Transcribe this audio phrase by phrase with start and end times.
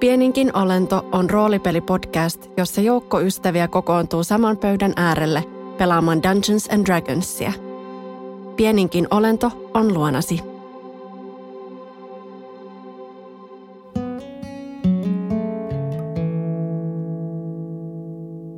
[0.00, 5.44] Pieninkin olento on roolipelipodcast, jossa joukko ystäviä kokoontuu saman pöydän äärelle
[5.78, 7.52] pelaamaan Dungeons and Dragonsia.
[8.56, 10.40] Pieninkin olento on luonasi.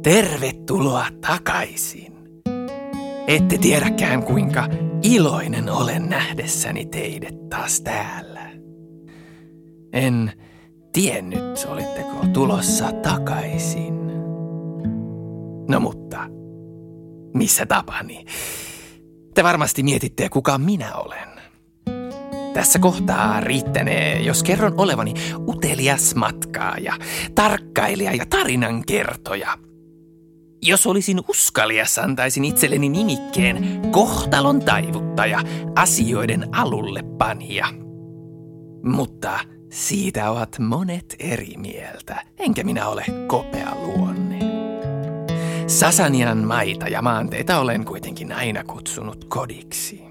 [0.03, 2.13] Tervetuloa takaisin.
[3.27, 4.69] Ette tiedäkään kuinka
[5.03, 8.51] iloinen olen nähdessäni teidät taas täällä.
[9.93, 10.33] En
[10.93, 13.99] tiennyt, olitteko tulossa takaisin.
[15.69, 16.19] No mutta,
[17.35, 18.25] missä tapani?
[19.35, 21.29] Te varmasti mietitte, kuka minä olen.
[22.55, 25.15] Tässä kohtaa riittänee, jos kerron olevani
[25.49, 26.95] utelias matkaaja,
[27.35, 29.59] tarkkailija ja tarinan kertoja.
[30.63, 35.41] Jos olisin uskalias, antaisin itselleni nimikkeen kohtalon taivuttaja,
[35.77, 37.67] asioiden alulle panija.
[38.85, 44.39] Mutta siitä ovat monet eri mieltä, enkä minä ole kopea luonne.
[45.67, 50.03] Sasanian maita ja maanteita olen kuitenkin aina kutsunut kodiksi.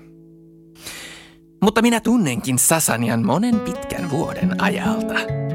[1.61, 5.47] Mutta minä tunnenkin Sasanian monen pitkän vuoden ajalta.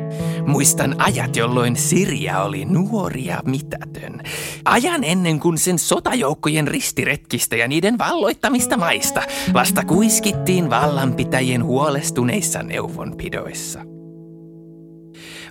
[0.53, 4.21] Muistan ajat, jolloin Sirja oli nuori ja mitätön.
[4.65, 13.81] Ajan ennen kuin sen sotajoukkojen ristiretkistä ja niiden valloittamista maista vasta kuiskittiin vallanpitäjien huolestuneissa neuvonpidoissa.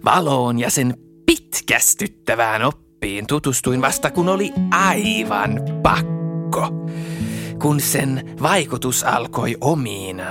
[0.05, 0.93] Valoon ja sen
[1.25, 6.67] pitkästyttävään oppiin tutustuin vasta kun oli aivan pakko.
[7.61, 10.23] Kun sen vaikutus alkoi omiin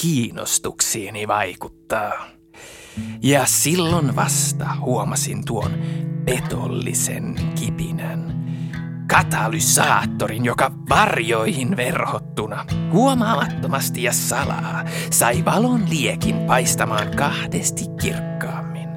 [0.00, 2.34] kiinnostuksiini vaikuttaa.
[3.22, 5.70] Ja silloin vasta huomasin tuon
[6.24, 8.44] petollisen kipinän.
[9.06, 18.88] Katalysaattorin, joka varjoihin verhottuna, huomaamattomasti ja salaa, sai valon liekin paistamaan kahdesti kirkkaammin.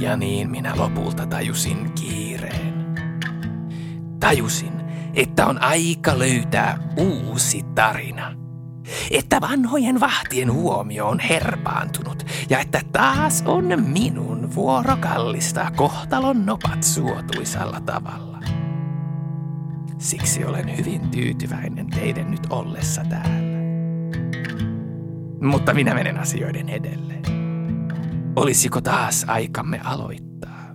[0.00, 2.94] Ja niin minä lopulta tajusin kiireen.
[4.20, 4.72] Tajusin,
[5.14, 8.34] että on aika löytää uusi tarina–
[9.10, 16.82] että vanhojen vahtien huomio on herpaantunut ja että taas on minun vuoro kallistaa kohtalon nopat
[16.82, 18.38] suotuisalla tavalla.
[19.98, 23.60] Siksi olen hyvin tyytyväinen teidän nyt ollessa täällä.
[25.42, 27.14] Mutta minä menen asioiden edelle.
[28.36, 30.74] Olisiko taas aikamme aloittaa?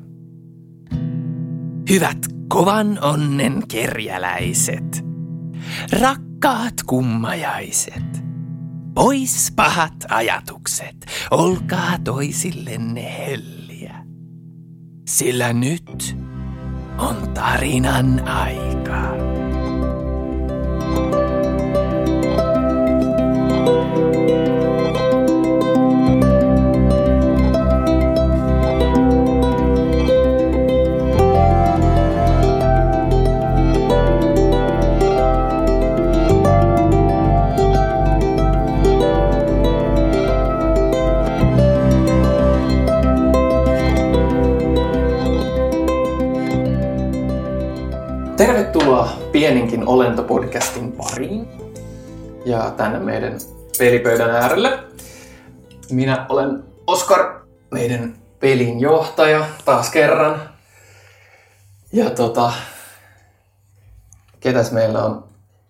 [1.89, 2.17] Hyvät
[2.47, 5.05] kovan onnen kerjäläiset,
[6.43, 8.25] rakkaat kummajaiset,
[8.93, 13.95] Pois pahat ajatukset, olkaa toisillenne helliä.
[15.07, 16.17] Sillä nyt
[16.97, 19.15] on tarinan aika.
[23.85, 24.64] Tervetuloa
[52.75, 53.39] tänne meidän
[53.77, 54.79] pelipöydän äärelle.
[55.91, 57.39] Minä olen Oskar,
[57.71, 60.49] meidän pelin johtaja taas kerran.
[61.93, 62.51] Ja tota,
[64.39, 65.23] ketäs meillä on,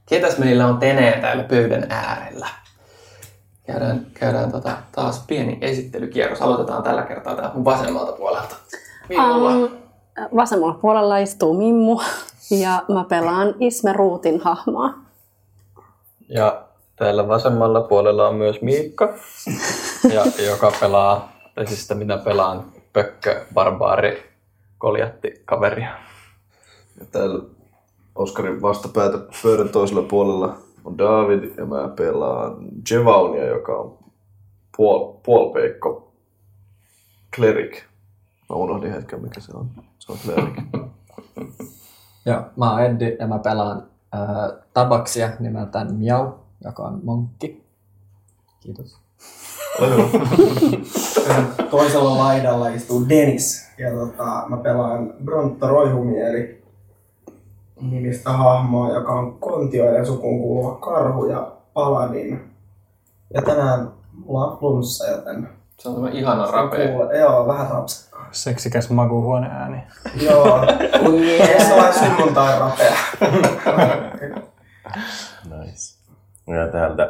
[0.05, 2.47] ketäs meillä on tänään täällä pöydän äärellä?
[3.67, 6.41] Käydään, käydään tota, taas pieni esittelykierros.
[6.41, 8.55] Aloitetaan tällä kertaa täältä mun vasemmalta puolelta.
[9.09, 9.49] Minulla.
[9.49, 9.69] Um,
[10.35, 12.01] vasemmalla puolella istuu Mimmu
[12.51, 14.93] ja mä pelaan Isme Ruutin hahmoa.
[16.29, 16.64] Ja
[16.95, 19.13] täällä vasemmalla puolella on myös Miikka,
[20.13, 24.23] ja, joka pelaa, tai siis sitä minä pelaan, Pökkö, Barbaari,
[24.77, 25.97] Koljatti, kaveria.
[26.99, 27.43] Ja täällä
[28.15, 32.57] Oskarin vastapäätä pöydän toisella puolella on David ja mä pelaan
[32.91, 33.97] Jevaunia, joka on
[34.77, 36.11] puol, puolpeikko
[37.35, 37.83] cleric.
[38.49, 39.69] Mä unohdin hetken, mikä se on.
[39.99, 40.55] Se on cleric.
[42.27, 43.83] Ja mä oon Eddi ja mä pelaan
[44.15, 46.31] äh, tabaksia nimeltään Miau,
[46.65, 47.65] joka on monkki.
[48.59, 48.97] Kiitos.
[51.71, 56.63] Toisella laidalla istuu Dennis ja tota, mä pelaan Brontta Roihumieli
[57.81, 62.51] nimistä hahmoa, joka on kontio ja sukuun kuuluva karhu ja paladin.
[63.33, 63.91] Ja tänään
[64.25, 66.87] mulla on flunssa, joten Se on semmoinen ihana rapea.
[66.87, 68.27] kuule, joo, vähän rapsakkaa.
[68.31, 69.83] Seksikäs makuuhuoneääni.
[70.21, 70.59] Joo,
[71.49, 72.95] ei se ole sunnuntai rapea.
[76.47, 77.07] Ja täältä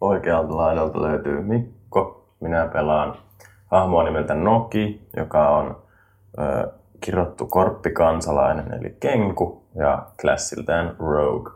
[0.00, 2.28] oikealta laidalta löytyy Mikko.
[2.40, 3.18] Minä pelaan
[3.66, 5.82] hahmoa nimeltä Noki, joka on
[6.38, 11.52] ö, kirottu korppikansalainen, eli Kenku, ja klassiltään Rogue.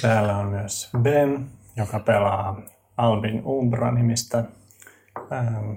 [0.00, 2.60] Täällä on myös Ben, joka pelaa
[2.96, 4.44] Albin Umbra-nimistä
[5.32, 5.72] ähm,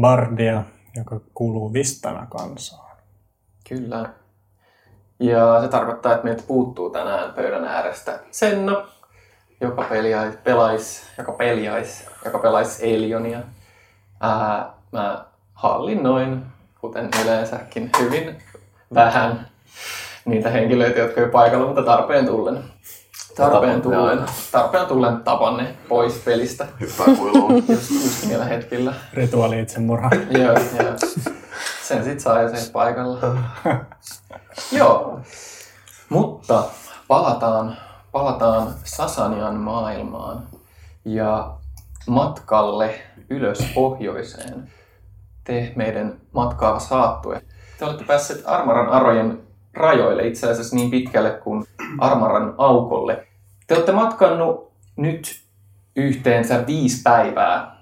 [0.00, 0.62] bardia,
[0.96, 2.96] joka kuuluu Vistana kansaan.
[3.68, 4.10] Kyllä.
[5.20, 8.88] Ja se tarkoittaa, että meiltä puuttuu tänään pöydän äärestä Senna,
[9.60, 13.38] joka peliais, pelais, joka peliais, joka pelaisi Alionia.
[14.20, 15.24] Ää, mä
[15.54, 16.42] hallinnoin,
[16.80, 18.42] kuten yleensäkin, hyvin
[18.94, 19.48] vähän
[20.24, 22.64] niitä henkilöitä, jotka ei paikalla, mutta tarpeen tullen.
[23.36, 24.20] Tarpeen tullen,
[24.52, 27.54] tarpeen tullen tapan ne pois pelistä Hyppää kuiluun.
[27.68, 28.94] just, just niillä hetkillä.
[29.12, 30.10] Rituaali itsemurha.
[30.38, 30.94] Joo, joo.
[31.82, 33.18] Sen sit saa jo sen paikalla.
[34.78, 35.20] joo.
[36.08, 36.64] Mutta
[37.08, 37.76] palataan,
[38.18, 40.42] palataan Sasanian maailmaan
[41.04, 41.54] ja
[42.08, 42.94] matkalle
[43.30, 44.72] ylös pohjoiseen.
[45.44, 47.42] Te meidän matkaa saattue.
[47.78, 49.40] Te olette päässeet Armaran arojen
[49.74, 51.64] rajoille itse asiassa niin pitkälle kuin
[51.98, 53.26] Armaran aukolle.
[53.66, 55.42] Te olette matkannut nyt
[55.96, 57.76] yhteensä viisi päivää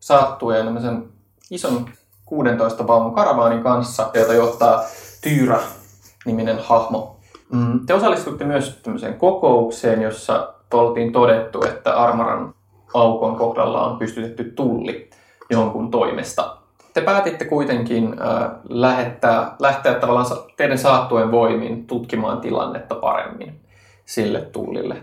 [0.00, 1.08] saattuen tämmöisen
[1.50, 1.88] ison
[2.24, 4.84] 16 vaunun karavaanin kanssa, jota johtaa
[5.20, 7.15] Tyra-niminen hahmo.
[7.52, 12.54] Mm, Te osallistutte myös tämmöiseen kokoukseen, jossa oltiin todettu, että Armaran
[12.94, 15.10] aukon kohdalla on pystytetty tulli
[15.50, 16.56] jonkun toimesta.
[16.94, 20.26] Te päätitte kuitenkin äh, lähettää, lähteä tavallaan
[20.56, 23.60] teidän saattuen voimin tutkimaan tilannetta paremmin
[24.04, 25.02] sille tullille.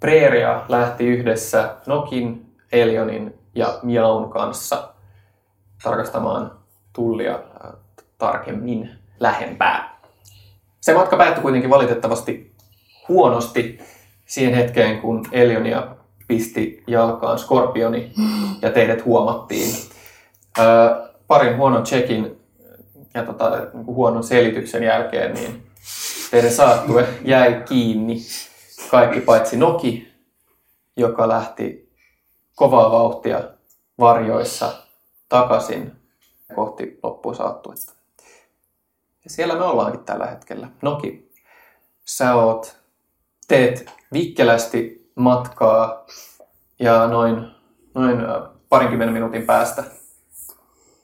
[0.00, 4.88] Preeria lähti yhdessä Nokin, Elionin ja Miaun kanssa
[5.82, 6.52] tarkastamaan
[6.92, 7.72] tullia äh,
[8.18, 8.90] tarkemmin
[9.20, 9.89] lähempää.
[10.80, 12.54] Se matka päättyi kuitenkin valitettavasti
[13.08, 13.80] huonosti
[14.26, 15.96] siihen hetkeen, kun Elionia
[16.28, 18.12] pisti jalkaan skorpioni
[18.62, 19.74] ja teidät huomattiin.
[20.58, 20.62] Ö,
[21.26, 22.40] parin huonon checkin
[23.14, 25.66] ja tota, niin kuin huonon selityksen jälkeen, niin
[26.30, 28.16] teidän saattue jäi kiinni
[28.90, 30.12] kaikki paitsi Noki,
[30.96, 31.92] joka lähti
[32.54, 33.40] kovaa vauhtia
[33.98, 34.72] varjoissa
[35.28, 35.92] takaisin
[36.54, 37.99] kohti loppusaattuetta.
[39.24, 40.68] Ja siellä me ollaankin tällä hetkellä.
[40.82, 41.32] Noki,
[42.04, 42.76] sä oot,
[43.48, 46.06] teet vikkelästi matkaa
[46.78, 47.46] ja noin,
[47.94, 48.18] noin
[48.68, 49.84] parinkymmenen minuutin päästä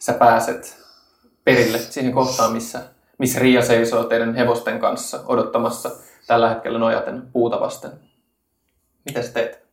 [0.07, 0.77] sä pääset
[1.45, 2.83] perille siihen kohtaan, missä,
[3.19, 5.91] missä Riia seisoo teidän hevosten kanssa odottamassa
[6.27, 7.91] tällä hetkellä nojaten puuta vasten.
[9.05, 9.67] Mitä sä teet?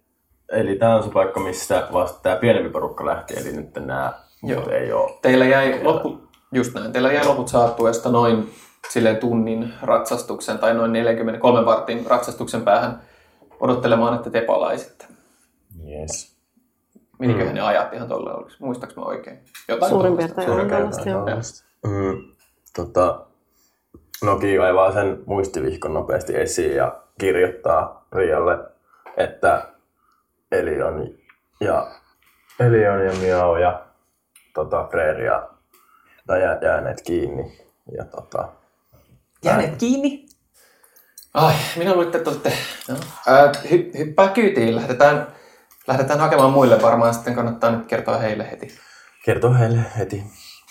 [0.52, 4.68] Eli tämä on se paikka, mistä vasta tämä pienempi porukka lähti, eli nyt nämä muut
[4.68, 5.12] ei ole.
[5.22, 8.52] Teillä jäi loppu, just näin, teillä jäi loput saattuesta noin
[8.90, 13.02] silleen tunnin ratsastuksen tai noin 43 vartin ratsastuksen päähän
[13.60, 15.06] odottelemaan, että te palaisitte.
[15.90, 16.38] Yes.
[17.20, 17.56] Meniköhän mm.
[17.56, 18.52] ne ajat ihan tolle oliko?
[18.60, 19.40] Muistaaks mä oikein?
[19.68, 21.38] Jotain Suurin piirtein Suurin on piirtein.
[21.86, 22.34] Mm,
[22.76, 23.26] tota,
[24.24, 28.58] Noki kaivaa sen muistivihkon nopeasti esiin ja kirjoittaa Rialle,
[29.18, 29.68] että
[30.52, 31.10] Elion
[31.60, 31.88] ja,
[32.60, 33.86] Elion ja Miao ja
[34.54, 35.53] tota, Freeria
[36.28, 37.58] tai jää, jääneet kiinni.
[37.98, 38.50] Ja tota,
[39.44, 40.26] Jääneet kiinni?
[41.34, 42.54] Ai, minä luulen, että te olette...
[42.90, 42.96] No.
[43.28, 44.76] Ää, hy, hyppää kyytiin.
[44.76, 45.28] Lähdetään,
[45.88, 47.14] lähdetään hakemaan muille varmaan.
[47.14, 48.78] Sitten kannattaa nyt kertoa heille heti.
[49.26, 50.24] kertoo heille heti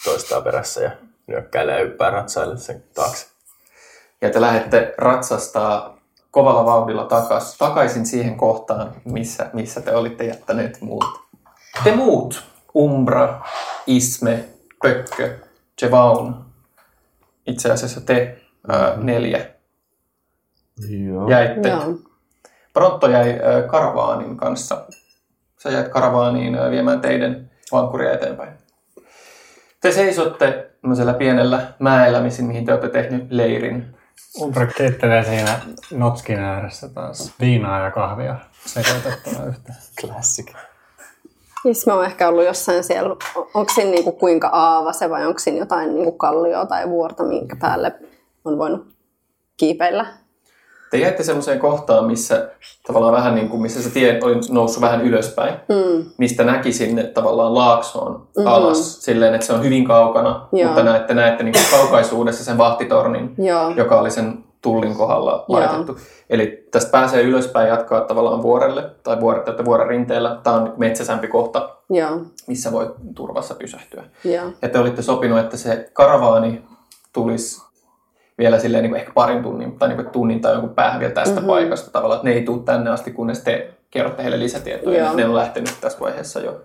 [0.05, 0.91] toistaa perässä ja
[1.27, 3.27] nyökkäilee ja hyppää ratsaille sen taakse.
[4.21, 5.99] Ja te lähdette ratsastaa
[6.31, 11.05] kovalla vauhdilla takas, takaisin siihen kohtaan, missä, missä te olitte jättäneet muut.
[11.85, 12.45] Te muut,
[12.77, 13.41] Umbra,
[13.87, 14.45] Isme,
[14.83, 15.39] Pökkö,
[15.83, 16.45] Jevaun,
[17.47, 19.47] itse asiassa te ää, neljä,
[20.89, 21.29] Joo.
[21.31, 21.69] jäitte.
[21.69, 21.83] Joo.
[22.73, 24.87] Pronto jäi ää, karavaanin kanssa.
[25.59, 28.53] Sä jäit karavaaniin ää, viemään teidän vankkuria eteenpäin.
[29.81, 33.97] Te seisotte tämmöisellä pienellä mäellä, missä- mihin te olette tehnyt leirin.
[34.41, 35.61] Umbra keittelee siinä
[35.93, 38.37] notskin ääressä taas viinaa ja kahvia
[38.67, 39.79] sekoitettuna yhteen.
[40.01, 40.53] Classic.
[41.65, 43.17] Isme on ehkä ollut jossain siellä,
[43.55, 47.57] onko siinä niinku kuinka aava se vai onko siinä jotain niinku kallioa tai vuorta, minkä
[47.61, 47.93] päälle
[48.45, 48.87] on voinut
[49.57, 50.07] kiipeillä?
[50.91, 52.51] Te jäitte semmoiseen kohtaan, missä
[52.87, 56.05] tavallaan vähän niin kuin, missä se tie oli noussut vähän ylöspäin, Mm.
[56.19, 58.47] mistä näki sinne tavallaan laaksoon Mhm.
[58.47, 60.67] alas, silleen, että se on hyvin kaukana, Joo.
[60.67, 63.71] mutta näette, näette niin kuin kaukaisuudessa sen vahtitornin, Joo.
[63.71, 65.61] joka oli sen tullin kohdalla Joo.
[65.61, 65.97] laitettu.
[66.31, 70.39] Eli tästä pääsee ylöspäin jatkaa tavallaan vuorelle, tai vuore, tai vuoren rinteellä.
[70.43, 72.21] Tämä on metsäsämpi kohta, Joo.
[72.47, 74.05] missä voi turvassa pysähtyä.
[74.25, 74.45] Joo.
[74.63, 76.65] Ja te olitte sopinut, että se karavaani
[77.13, 77.63] tulisi
[78.39, 81.13] vielä silleen niin kuin ehkä parin tunnin tai niin kuin tunnin tai jonkun päähän vielä
[81.13, 81.39] tästä Mhm.
[81.41, 81.51] mm-hmm.
[81.51, 85.05] paikasta tavallaan, että ne ei tule tänne asti, kunnes te kerrotte heille lisätietoja.
[85.05, 85.17] Joo.
[85.17, 86.61] Ne on lähtenyt tässä vaiheessa jo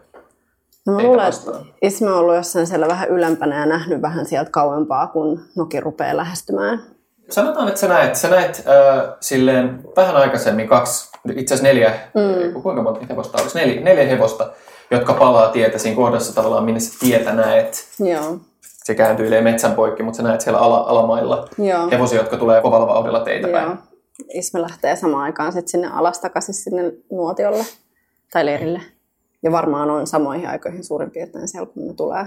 [0.88, 1.52] No mä luulen, että.
[1.82, 6.18] Isme on ollut jossain siellä vähän ylempänä ja nähnyt vähän sieltä kauempaa, kun Noki rupeaa
[6.18, 6.82] lähestymään.
[7.30, 12.62] Sanotaan, että sä näet, sä näet äh, silleen vähän aikaisemmin kaksi, itse asiassa neljä, mm.
[12.62, 13.58] kuinka monta hevosta olisi?
[13.58, 14.52] Neljä, neljä hevosta,
[14.92, 17.88] jotka palaa tietä siinä kohdassa tavallaan, minne sä tietä näet.
[18.00, 18.38] Joo.
[18.62, 21.90] Se kääntyilee metsän poikki, mutta sä näet siellä ala, alamailla Joo.
[21.92, 23.66] hevosia, jotka tulee kovalla vauhdilla teitä päin.
[23.66, 23.76] Joo.
[24.34, 27.64] Isme lähtee samaan aikaan sitten sinne alas takaisin sinne nuotiolle
[28.32, 28.82] tai leirille.
[29.44, 32.26] Ja varmaan on samoihin aikoihin suurin piirtein siellä, kun ne tulee.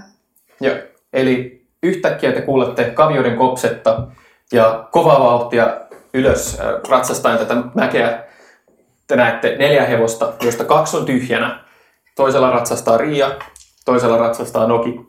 [0.61, 0.77] Joo.
[1.13, 4.07] Eli yhtäkkiä te kuulette kavioiden kopsetta
[4.53, 5.77] ja kovaa vauhtia
[6.15, 8.25] ylös äh, ratsastain tätä mäkeä.
[9.07, 11.65] Te näette neljä hevosta, joista kaksi on tyhjänä.
[12.17, 13.31] Toisella ratsastaa Riia,
[13.85, 15.01] toisella ratsastaa Noki.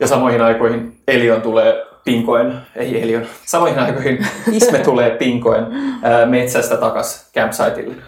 [0.00, 5.66] Ja samoihin aikoihin Elion tulee pinkoen, ei Elion, samoihin aikoihin Isme tulee pinkoen
[6.02, 8.02] ää, metsästä takas campsiteille.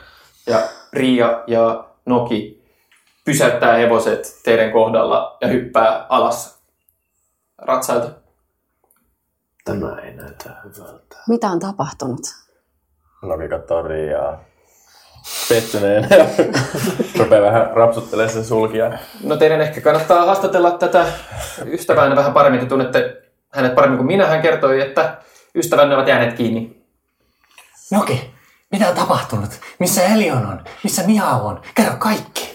[0.47, 0.59] Ja
[0.93, 2.65] Riia ja Noki
[3.25, 6.63] pysäyttää hevoset teidän kohdalla ja hyppää alas
[7.59, 8.22] ratsailta.
[9.65, 11.17] Tämä ei näytä hyvältä.
[11.29, 12.21] Mitä on tapahtunut?
[13.23, 14.45] Noki katsoo Riiaa
[15.49, 16.27] pettyneen ja
[17.19, 18.99] rupeaa vähän rapsuttelemaan sen sulkia.
[19.25, 21.07] No teidän ehkä kannattaa haastatella tätä
[21.67, 22.61] ystävänne vähän paremmin.
[22.61, 24.27] Te tunnette hänet paremmin kuin minä.
[24.27, 25.19] Hän kertoi, että
[25.55, 26.83] ystävänne ovat jääneet kiinni.
[27.91, 28.35] Noki,
[28.73, 29.51] mitä on tapahtunut?
[29.79, 30.65] Missä Elion on?
[30.85, 31.63] Missä Miau on?
[31.75, 32.52] Kerro kaikki.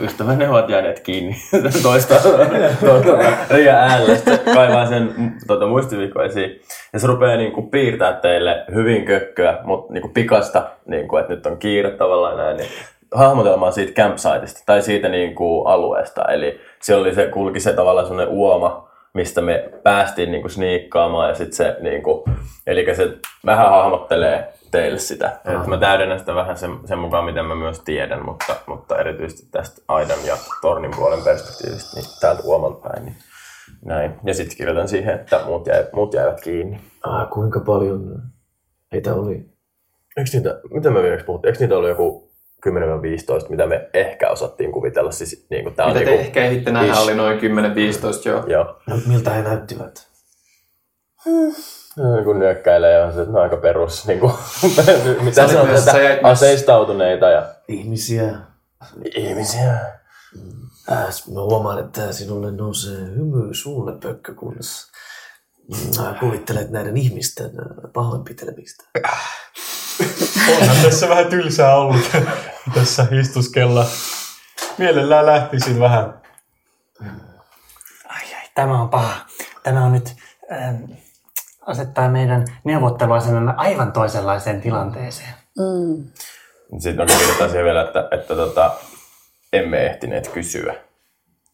[0.00, 1.36] Ystävänne ovat jääneet kiinni
[1.82, 2.14] toista,
[2.80, 3.18] toista
[3.50, 4.16] Riia äänellä.
[4.16, 6.60] Sitten kaivaa sen tuota, muistiviikko esiin.
[6.92, 11.58] Ja se rupeaa niinku piirtää teille hyvin kökköä, mutta niinku pikasta, niinku, että nyt on
[11.58, 12.56] kiire tavallaan näin.
[12.56, 12.68] Niin
[13.14, 16.24] hahmotelmaa siitä campsiteista tai siitä niinku alueesta.
[16.24, 21.34] Eli se oli se, kulki se tavallaan sellainen uoma, mistä me päästiin niinku sniikkaamaan ja
[21.34, 22.24] sitten se niinku,
[22.66, 23.08] eli se
[23.46, 25.26] vähän hahmottelee teille sitä.
[25.28, 29.46] Että mä täydennän sitä vähän sen, sen mukaan, miten mä myös tiedän, mutta, mutta erityisesti
[29.50, 33.04] tästä aidan ja tornin puolen perspektiivistä, niin täältä uomalta päin.
[33.04, 33.16] Niin
[33.84, 34.14] näin.
[34.24, 36.80] Ja sitten kirjoitan siihen, että muut, jäi, muut jäivät kiinni.
[37.02, 38.22] Ah, kuinka paljon
[38.92, 39.34] heitä oli?
[40.16, 41.48] Eikö niitä, mitä me viimeksi puhuttiin?
[41.52, 42.30] Eikö niitä ollut joku
[42.66, 42.70] 10-15,
[43.48, 45.10] mitä me ehkä osattiin kuvitella?
[45.10, 47.42] Siis, niin kuin, tää on Mitä te niinku- ehkä ehditte nähdä oli noin 10-15
[48.28, 48.44] jo.
[48.46, 48.76] Joo.
[48.86, 50.08] No, miltä he näyttivät?
[51.26, 51.32] No,
[52.24, 54.32] Kun nyökkäilee ja on se, että ne on aika perus, niin kuin,
[55.24, 58.38] mitä sä jäit että aseistautuneita ja Ihmisiä.
[59.14, 59.72] ihmisiä.
[60.92, 64.56] Äh, mä huomaan, että sinulle nousee hymy suulle, Pökkö, kun
[65.98, 68.84] äh, kuvittelet näiden ihmisten äh, pahoinpitelemistä.
[70.60, 72.10] Onhan tässä vähän tylsää ollut
[72.74, 73.86] tässä istuskella.
[74.78, 76.20] Mielellään lähtisin vähän.
[78.08, 79.26] Ai, ai, tämä on paha.
[79.62, 80.14] Tämä on nyt
[80.52, 80.82] ähm,
[81.70, 85.34] asettaa meidän neuvotteluasemamme aivan toisenlaiseen tilanteeseen.
[85.58, 86.04] Mm.
[86.78, 88.70] Sitten on kirjoittaa siihen vielä, että, että tota,
[89.52, 90.74] emme ehtineet kysyä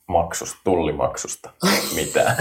[0.09, 1.51] maksusta, tullimaksusta
[1.95, 2.37] mitään.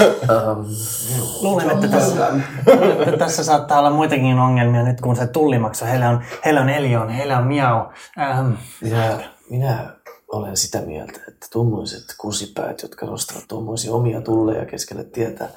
[0.00, 0.60] Ähm,
[1.42, 2.32] Luulen, että tässä,
[2.66, 5.84] luulen, että tässä saattaa olla muitakin ongelmia nyt, kun se tullimaksu.
[5.84, 7.86] Heillä on, heillä on Elion, heillä on Miau.
[8.18, 9.18] Ähm, minä,
[9.50, 9.96] minä
[10.32, 15.48] olen sitä mieltä, että tuommoiset kusipäät, jotka nostavat tuommoisia omia tulleja keskelle tietä,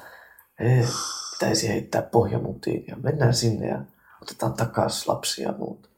[0.62, 0.84] he
[1.30, 3.78] pitäisi heittää pohjamutiin ja mennään sinne ja
[4.22, 5.90] otetaan takaisin lapsia ja muut.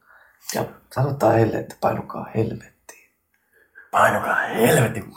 [0.54, 3.10] Ja sanotaan heille, että painukaa helvettiin.
[3.90, 5.04] painukaa helvetin.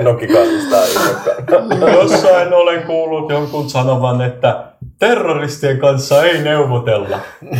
[0.00, 1.92] Noki kannustaa innokkaan.
[1.94, 7.20] Jossain olen kuullut jonkun sanovan, että terroristien kanssa ei neuvotella.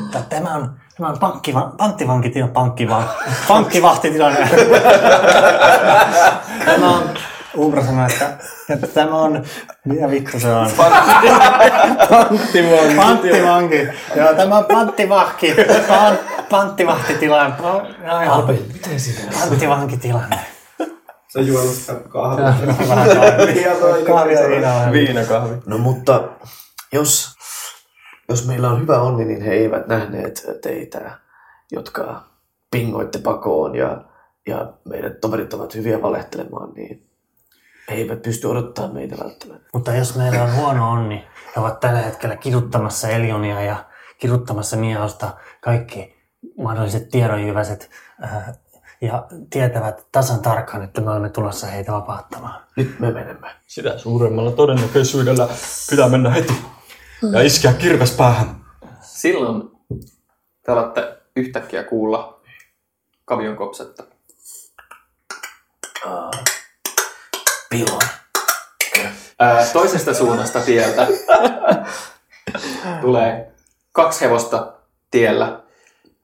[0.00, 3.02] Mutta tämä on, tämä on pankkiva, panttivankitilanne, pankkiva,
[3.48, 4.48] pankkivahtitilanne.
[6.64, 7.10] tämä on,
[7.56, 8.36] Umbra sanoi, että,
[8.70, 9.44] että tämä on,
[9.84, 10.70] mitä vittu se on?
[12.10, 12.94] Panttivanki.
[12.96, 13.88] Panttivanki.
[14.16, 15.54] Joo, tämä on panttivahki.
[15.88, 16.18] Pan,
[16.50, 17.54] panttivahtitilanne.
[17.62, 19.32] No, no joo, Miten sinä?
[19.40, 20.38] panttivankitilanne.
[21.28, 22.54] Se juonut sitä kahvia.
[22.88, 23.70] Kahvia.
[24.06, 24.48] Kahvia kesä.
[24.48, 24.92] viinaa.
[24.92, 25.54] Viinakahvi.
[25.66, 26.22] No mutta
[26.92, 27.37] jos,
[28.28, 31.18] jos meillä on hyvä onni, niin he eivät nähneet teitä,
[31.72, 32.22] jotka
[32.70, 34.04] pingoitte pakoon ja,
[34.46, 37.06] ja meidän toverit ovat hyviä valehtelemaan, niin
[37.90, 39.68] he eivät pysty odottamaan meitä välttämättä.
[39.74, 41.24] Mutta jos meillä on huono onni,
[41.56, 43.84] he ovat tällä hetkellä kiduttamassa Elionia ja
[44.18, 46.16] kiduttamassa Miausta kaikki
[46.58, 47.90] mahdolliset tiedonjyväset
[48.24, 48.58] äh,
[49.00, 52.60] ja tietävät tasan tarkkaan, että me olemme tulossa heitä vapauttamaan.
[52.76, 53.50] Nyt me menemme.
[53.66, 55.48] Sitä suuremmalla todennäköisyydellä
[55.90, 56.52] pitää mennä heti
[57.32, 58.64] ja iskeä kirves päähän.
[59.00, 59.70] Silloin
[60.62, 62.40] te alatte yhtäkkiä kuulla
[63.24, 64.04] kavion kopsetta.
[66.06, 66.30] Uh,
[67.70, 68.00] pilon.
[69.38, 71.06] Ää, toisesta suunnasta tieltä
[73.00, 73.54] Tulee
[73.92, 74.72] kaksi hevosta
[75.10, 75.62] tiellä.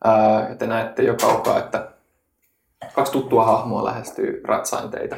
[0.05, 1.91] Ää, ja te näette jo kaukaa, että
[2.95, 5.17] kaksi tuttua hahmoa lähestyy ratsainteita.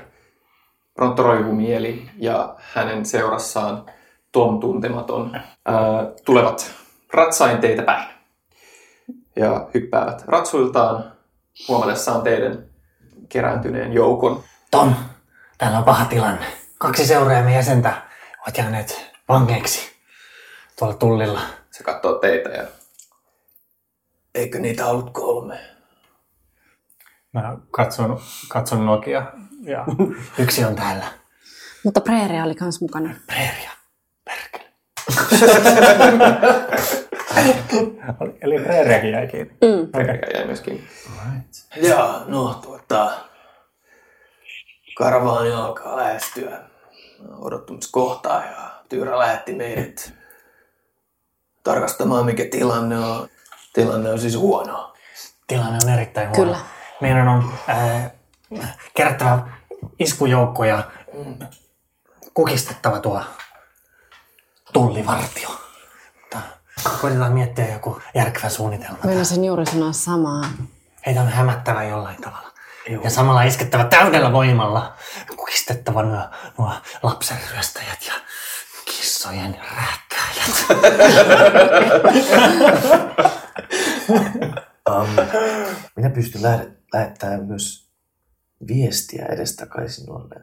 [0.95, 3.87] Pronto Roivumieli ja hänen seurassaan
[4.37, 5.76] Tom Tuntematon ää,
[6.25, 6.75] tulevat
[7.12, 8.09] ratsainteita päin.
[9.37, 11.12] Ja hyppäävät ratsuiltaan
[11.69, 12.64] huomatessaan teidän
[13.28, 14.43] kerääntyneen joukon.
[14.71, 14.95] Tom,
[15.59, 16.47] täällä on paha tilanne.
[16.78, 18.02] Kaksi seuraajamme jäsentä
[18.43, 19.90] ovat jääneet vangeiksi
[20.78, 21.40] tuolla tullilla.
[21.71, 22.64] Se katsoo teitä ja...
[24.35, 25.59] Eikö niitä ollut kolme?
[27.33, 29.85] Mä katson, katson Nokia ja
[30.38, 31.07] Yksi on täällä.
[31.85, 33.14] Mutta Preeria oli kans mukana.
[33.26, 33.75] Preeria.
[38.41, 39.55] Eli Reeriäkin jäi kiinni.
[39.63, 39.99] Mm.
[39.99, 40.89] Mikä jäi myöskin.
[41.77, 43.13] Ja no tuota...
[44.99, 46.61] Karavaani alkaa lähestyä
[47.39, 50.13] odottumiskohtaa ja Tyyrä lähetti meidät
[51.63, 53.29] tarkastamaan mikä tilanne on.
[53.73, 54.95] Tilanne on siis huono.
[55.47, 56.45] Tilanne on erittäin huono.
[56.45, 56.59] Kyllä.
[57.01, 58.13] Meidän on äh,
[58.95, 59.49] kerättävä
[59.99, 60.83] iskujoukko ja
[62.35, 63.23] kukistettava tuo
[64.73, 65.49] tullivartio.
[67.00, 68.99] Koitetaan miettiä joku järkevä suunnitelma.
[69.04, 70.44] Meinasin juuri sanoa samaa.
[71.06, 72.52] Heitä on hämättävä jollain tavalla.
[73.04, 74.94] Ja samalla iskettävä täydellä voimalla.
[75.37, 76.23] Kukistettava nuo,
[76.58, 78.12] nuo lapsenryöstäjät ja
[78.85, 80.66] kissojen rääkkääjät.
[84.90, 85.08] Um,
[85.96, 87.88] minä pystyn lähde, lähettämään myös
[88.68, 90.37] viestiä edestakaisin noille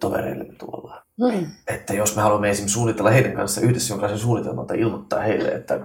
[0.00, 1.02] tovereillemme tuolla.
[1.16, 1.46] Mm.
[1.66, 5.80] Että jos me haluamme esimerkiksi suunnitella heidän kanssa yhdessä jonkinlaisen suunnitelman tai ilmoittaa heille, että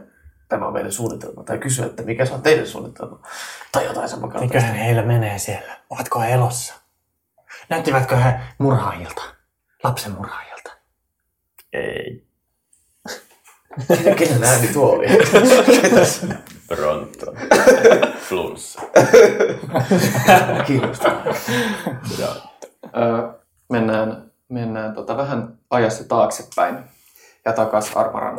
[0.50, 3.20] tämä on meidän suunnitelma, tai kysyä, että mikä se on teidän suunnitelma,
[3.72, 4.56] tai jotain samankaltaista.
[4.58, 5.78] Miköhän heillä menee siellä?
[5.90, 6.74] Ovatko he elossa?
[7.70, 9.22] Näyttivätkö he murhaajilta?
[9.84, 10.72] Lapsen murhaajilta?
[11.74, 12.26] Ei.
[14.18, 15.08] Kenen ääni tuo oli?
[16.68, 17.34] Pronto.
[18.20, 18.82] Flunssa.
[20.68, 21.26] Kiinnostavaa.
[22.98, 26.78] Öö, mennään mennään tota vähän ajassa taaksepäin
[27.46, 28.38] ja takas Armaran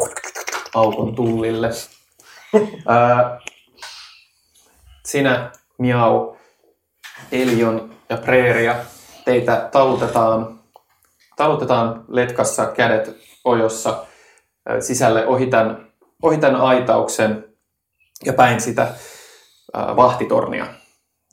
[0.75, 1.71] aukon tullille.
[2.55, 3.39] Öö,
[5.07, 6.37] sinä, Miau,
[7.33, 8.75] Elion ja Preeria,
[9.25, 10.61] teitä talutetaan,
[11.37, 14.07] talutetaan letkassa kädet ojossa
[14.81, 15.87] sisälle ohi tämän,
[16.23, 17.45] ohi tämän aitauksen
[18.25, 20.67] ja päin sitä ö, vahtitornia,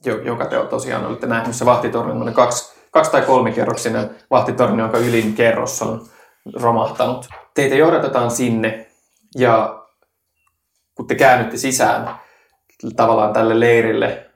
[0.06, 1.56] jo- joka te tosiaan olette nähnyt.
[1.56, 6.06] Se vahtitorni on kaksi, kaksi tai kolmikerroksinen vahtitorni, jonka ylin kerros on
[6.54, 7.28] romahtanut.
[7.54, 8.88] Teitä johdatetaan sinne
[9.38, 9.84] ja
[10.96, 12.16] kun te käännytte sisään
[12.96, 14.30] tavallaan tälle leirille,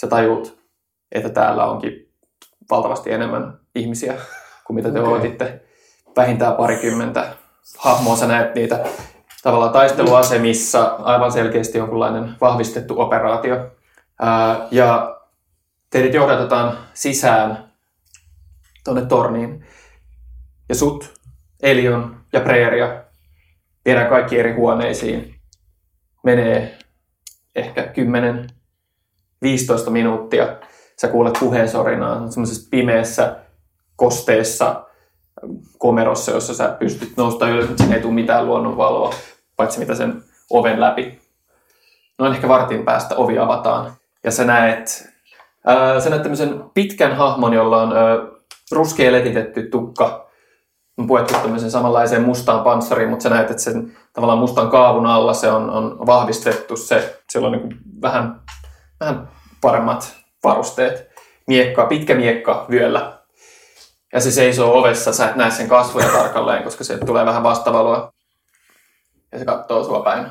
[0.00, 0.58] sä tajut,
[1.12, 2.12] että täällä onkin
[2.70, 4.14] valtavasti enemmän ihmisiä
[4.64, 5.12] kuin mitä te okay.
[5.12, 5.60] odotitte.
[6.16, 7.26] Vähintään parikymmentä
[7.78, 8.84] hahmoa sä näet niitä
[9.42, 13.70] tavallaan taisteluasemissa, aivan selkeästi jonkunlainen vahvistettu operaatio.
[14.20, 15.20] Ää, ja
[15.90, 17.63] teidät johdatetaan sisään
[18.84, 19.66] tuonne torniin.
[20.68, 21.14] Ja sut,
[21.62, 23.04] Elion ja Preeria
[23.84, 25.34] viedään kaikki eri huoneisiin.
[26.24, 26.78] Menee
[27.54, 27.92] ehkä
[29.86, 30.56] 10-15 minuuttia.
[31.00, 33.36] Sä kuulet puheen sorinaa semmoisessa pimeässä,
[33.96, 34.84] kosteessa
[35.78, 39.14] komerossa, jossa sä pystyt nousta ylös, mutta siinä ei tule mitään luonnonvaloa,
[39.56, 41.20] paitsi mitä sen oven läpi.
[42.18, 43.92] Noin ehkä vartin päästä ovi avataan.
[44.24, 45.08] Ja sä näet,
[45.66, 48.33] ää, sä näet tämmöisen pitkän hahmon, jolla on ää,
[48.74, 50.30] ruskea letitetty tukka.
[50.98, 55.34] On puettu tämmöisen samanlaiseen mustaan panssariin, mutta sä näet, että sen tavallaan mustan kaavun alla
[55.34, 56.76] se on, on vahvistettu.
[56.76, 58.40] Se, siellä on niin vähän,
[59.00, 59.28] vähän
[59.60, 61.10] paremmat varusteet.
[61.46, 63.18] Miekka, pitkä miekka vyöllä.
[64.12, 68.12] Ja se seisoo ovessa, sä et näe sen kasvoja tarkalleen, koska se tulee vähän vastavaloa.
[69.32, 70.26] Ja se katsoo sua päin.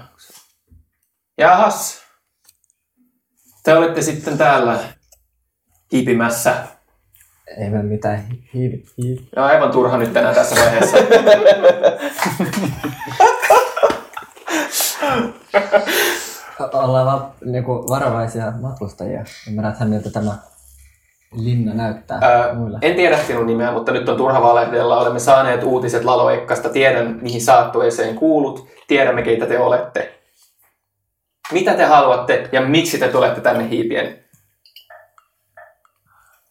[1.38, 2.01] Jahas,
[3.63, 4.79] te olette sitten täällä
[5.91, 6.72] hiipimässä.
[7.58, 9.27] Ei me mitään hiivi, hiivi.
[9.36, 10.97] Ja aivan turha nyt enää tässä vaiheessa.
[16.73, 19.23] Ollaan vaan niinku varovaisia matkustajia.
[19.47, 20.32] Ymmärräthän miltä tämä
[21.36, 22.77] linna näyttää Ää, muille.
[22.82, 24.99] en tiedä sinun nimeä, mutta nyt on turha valehdella.
[24.99, 26.69] Olemme saaneet uutiset Laloikkasta.
[26.69, 28.67] Tiedän, mihin saattueeseen kuulut.
[28.88, 30.19] Tiedämme, keitä te olette.
[31.51, 34.22] Mitä te haluatte ja miksi te tulette tänne hiipien?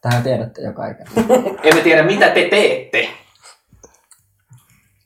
[0.02, 1.06] Tähän tiedätte jo kaiken.
[1.64, 3.08] Emme tiedä, mitä te teette.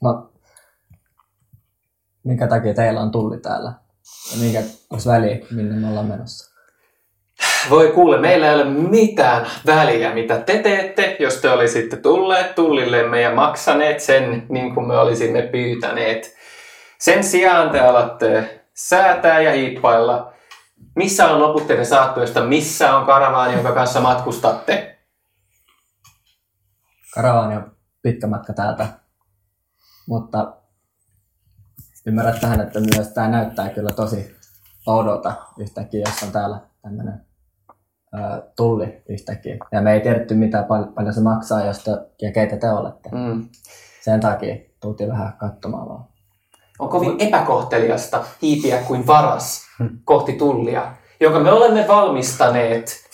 [0.03, 0.31] No,
[2.25, 3.73] minkä takia teillä on tulli täällä?
[4.33, 6.57] Ja minkä olisi väliä, minne me ollaan menossa?
[7.71, 13.21] Voi kuule, meillä ei ole mitään väliä, mitä te teette, jos te olisitte tulleet tullillemme
[13.21, 16.37] ja maksaneet sen, niin kuin me olisimme pyytäneet.
[16.99, 20.36] Sen sijaan te alatte säätää ja hiippailla.
[20.97, 22.45] Missä on loput teidän saattuista?
[22.45, 24.99] Missä on karavaani, jonka kanssa matkustatte?
[27.15, 28.89] Karavaani on pitkä matka täältä,
[30.09, 30.57] mutta
[32.07, 34.37] ymmärrät tähän, että myös tämä näyttää kyllä tosi
[34.87, 37.27] oudolta yhtäkkiä, jos on täällä tämmöinen
[38.57, 39.57] tulli yhtäkkiä.
[39.73, 41.91] Ja me ei tiedetty, mitä pal- paljon se maksaa, jos te,
[42.23, 43.09] ja keitä te olette.
[43.13, 43.49] Mm.
[44.03, 46.05] Sen takia tultiin vähän katsomaan vaan.
[46.79, 49.66] On kovin epäkohteliasta hiipiä kuin varas
[50.05, 53.07] kohti tullia, jonka me olemme valmistaneet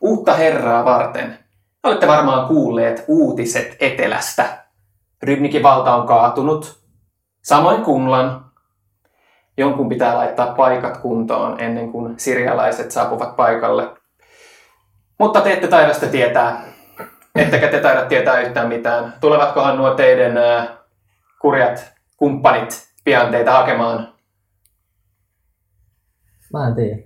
[0.00, 1.38] uutta herraa varten.
[1.82, 4.64] Olette varmaan kuulleet uutiset etelästä.
[5.22, 6.82] Rybnikin valta on kaatunut.
[7.42, 8.44] Samoin Kunlan.
[9.56, 13.88] Jonkun pitää laittaa paikat kuntoon ennen kuin sirialaiset saapuvat paikalle.
[15.18, 16.62] Mutta te ette taida sitä tietää.
[17.34, 19.14] Ettekä te taida tietää yhtään mitään.
[19.20, 20.66] Tulevatkohan nuo teidän ää,
[21.40, 24.11] kurjat kumppanit pian teitä hakemaan?
[26.52, 27.02] Mä en tiedä.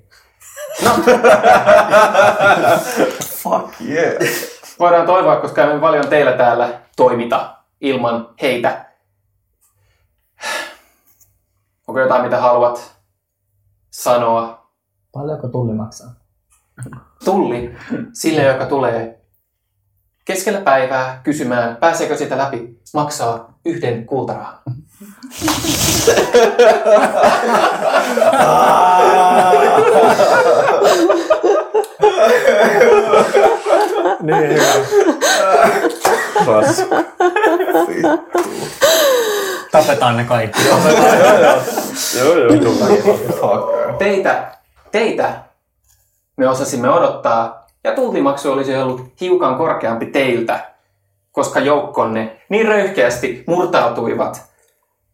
[3.42, 4.14] Fuck yeah.
[4.78, 8.86] Voidaan toivoa, koska emme paljon teillä täällä toimita ilman heitä.
[11.86, 12.96] Onko jotain, mitä haluat
[13.90, 14.70] sanoa?
[15.12, 16.10] Paljonko tulli maksaa?
[17.24, 17.76] Tulli
[18.12, 19.25] sille, joka tulee
[20.26, 24.58] keskellä päivää kysymään, pääseekö sitä läpi, maksaa yhden kultarahan.
[34.20, 34.64] Niin hyvä.
[39.72, 40.60] Tapetaan ne kaikki.
[42.18, 42.74] Joo, joo.
[43.40, 43.98] Fuck.
[43.98, 44.52] Teitä,
[44.90, 45.34] teitä
[46.36, 50.70] me osasimme odottaa, ja tullimaksu olisi ollut hiukan korkeampi teiltä,
[51.32, 54.42] koska joukkonne niin röyhkeästi murtautuivat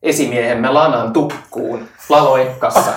[0.03, 2.93] esimiehemme Lanan tukkuun Laloekkassa.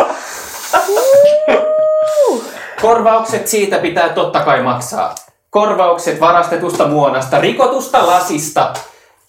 [2.82, 5.16] Korvaukset siitä pitää totta kai maksaa.
[5.50, 8.74] Korvaukset varastetusta muonasta, rikotusta lasista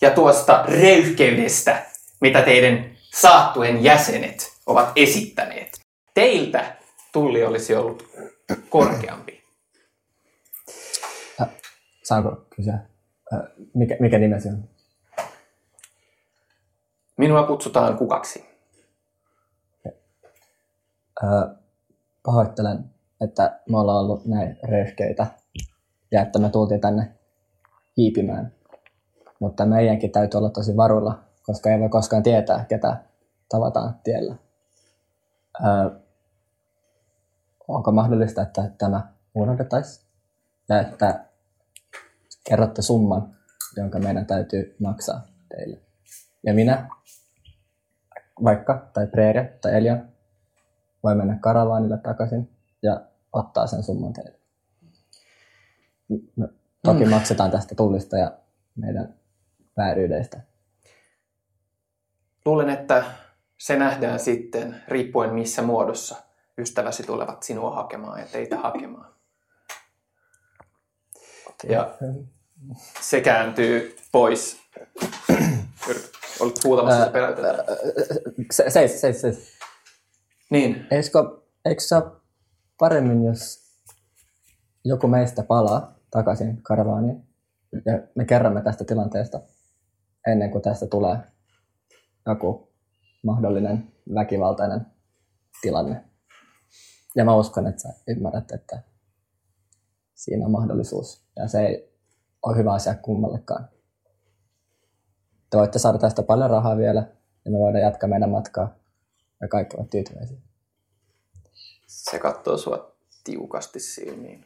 [0.01, 1.83] ja tuosta röyhkeydestä,
[2.21, 5.81] mitä teidän saattuen jäsenet ovat esittäneet.
[6.15, 6.65] Teiltä
[7.13, 8.09] tulli olisi ollut
[8.69, 9.26] korkeampi.
[12.07, 12.79] Saanko kysyä?
[13.33, 13.41] Äh,
[13.75, 14.65] Mikä, mikä nimesi on?
[17.17, 18.47] Minua kutsutaan kukaksi.
[21.25, 21.57] Äh,
[22.23, 22.91] Pahoittelen,
[23.21, 25.27] että me ollaan ollut näin röyhkeitä
[26.11, 27.15] ja että me tultiin tänne
[27.97, 28.53] hiipimään.
[29.41, 32.97] Mutta meidänkin täytyy olla tosi varuilla, koska ei voi koskaan tietää, ketä
[33.49, 34.35] tavataan tiellä.
[35.61, 35.91] Ö,
[37.69, 40.07] onko mahdollista, että tämä unohdettaisiin
[40.69, 41.25] ja että
[42.49, 43.37] kerrotte summan,
[43.77, 45.81] jonka meidän täytyy maksaa teille.
[46.43, 46.89] Ja minä,
[48.45, 49.97] vaikka, tai Preeria, tai Elia,
[51.03, 52.51] voi mennä karavaanille takaisin
[52.83, 53.01] ja
[53.33, 54.39] ottaa sen summan teille.
[56.37, 56.49] Me
[56.83, 57.11] toki mm.
[57.11, 58.39] maksetaan tästä tullista ja
[58.77, 59.15] meidän
[59.77, 60.41] vääryydeistä.
[62.45, 63.05] Luulen, että
[63.59, 66.17] se nähdään sitten riippuen missä muodossa
[66.59, 69.17] ystäväsi tulevat sinua hakemaan ja teitä hakemaan.
[71.69, 71.95] Ja
[73.01, 74.57] se kääntyy pois.
[76.41, 77.57] Olet huutamassa se peräytetään.
[78.51, 79.59] Se, seis, seis, seis.
[80.51, 82.13] Niin, Eikö, eikö se ole
[82.79, 83.67] paremmin, jos
[84.85, 87.29] joku meistä palaa takaisin karavaaniin
[87.73, 89.41] ja me kerromme tästä tilanteesta
[90.27, 91.19] ennen kuin tästä tulee
[92.27, 92.73] joku
[93.23, 94.87] mahdollinen väkivaltainen
[95.63, 96.05] tilanne.
[97.17, 98.83] Ja mä uskon, että sä ymmärrät, että
[100.15, 101.27] siinä on mahdollisuus.
[101.37, 101.96] Ja se ei
[102.43, 103.69] ole hyvä asia kummallekaan.
[105.51, 107.07] Te voitte saada tästä paljon rahaa vielä
[107.45, 108.75] ja me voidaan jatkaa meidän matkaa
[109.41, 110.39] ja kaikki ovat tyytyväisiä.
[111.87, 114.45] se katsoo sua tiukasti silmiin.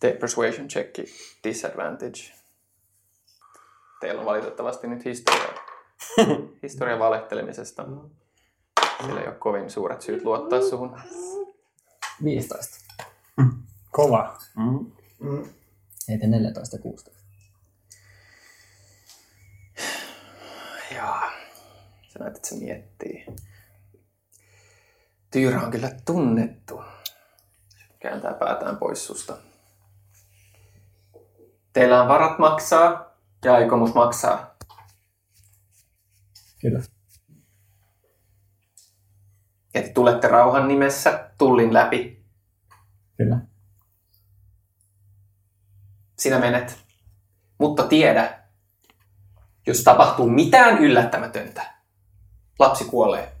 [0.00, 1.04] Tee persuasion checki,
[1.44, 2.20] disadvantage.
[4.00, 5.48] Teillä on valitettavasti nyt historia,
[6.62, 7.86] historia valehtelemisesta.
[9.06, 11.00] Sillä ei ole kovin suuret syyt luottaa suhun.
[12.24, 12.76] 15.
[13.90, 14.38] Kova.
[14.56, 15.59] Ei te
[16.18, 17.24] 14 ja 16.
[20.96, 21.20] Joo.
[22.08, 23.26] Sä näet, että se miettii.
[25.30, 26.82] Tyyrä on kyllä tunnettu.
[28.00, 29.36] Kääntää päätään pois susta.
[31.72, 34.54] Teillä on varat maksaa ja aikomus maksaa.
[36.60, 36.80] Kyllä.
[39.74, 42.24] Ja te tulette rauhan nimessä tullin läpi.
[43.16, 43.49] Kyllä.
[46.20, 46.78] Sinä menet.
[47.58, 48.38] Mutta tiedä,
[49.66, 51.62] jos tapahtuu mitään yllättämätöntä,
[52.58, 53.32] Lapsi kuolee.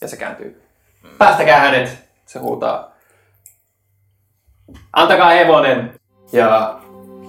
[0.00, 0.62] Ja se kääntyy.
[1.18, 1.98] Päästäkää hänet!
[2.26, 2.92] Se huutaa.
[4.92, 6.00] Antakaa hevonen!
[6.32, 6.80] Ja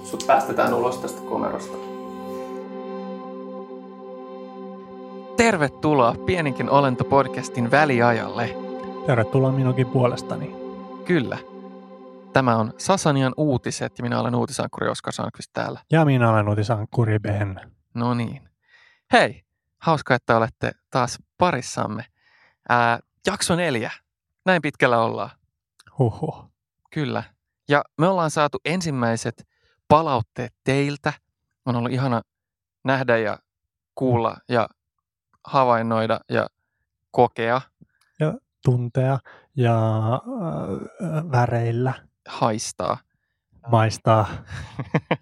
[0.04, 1.76] sut päästetään ulos tästä komerosta.
[5.36, 8.56] Tervetuloa Pieninkin olento-podcastin väliajalle.
[9.06, 10.56] Tervetuloa minunkin puolestani.
[11.04, 11.38] Kyllä.
[12.38, 15.80] Tämä on Sasanian uutiset ja minä olen uutisankkuri Oskar Sankvist täällä.
[15.92, 17.60] Ja minä olen uutisankkuri Ben.
[17.94, 18.48] No niin.
[19.12, 19.44] Hei,
[19.78, 22.04] hauska, että olette taas parissamme.
[22.68, 23.90] Ää, jakso neljä.
[24.46, 25.30] Näin pitkällä ollaan.
[25.98, 26.50] Huhhuh.
[26.90, 27.22] Kyllä.
[27.68, 29.48] Ja me ollaan saatu ensimmäiset
[29.88, 31.12] palautteet teiltä.
[31.66, 32.22] On ollut ihana
[32.84, 33.38] nähdä ja
[33.94, 34.68] kuulla ja
[35.46, 36.46] havainnoida ja
[37.10, 37.60] kokea,
[38.20, 39.18] Ja tuntea
[39.56, 39.76] ja
[40.14, 42.98] äh, väreillä haistaa.
[43.66, 44.28] maistaa.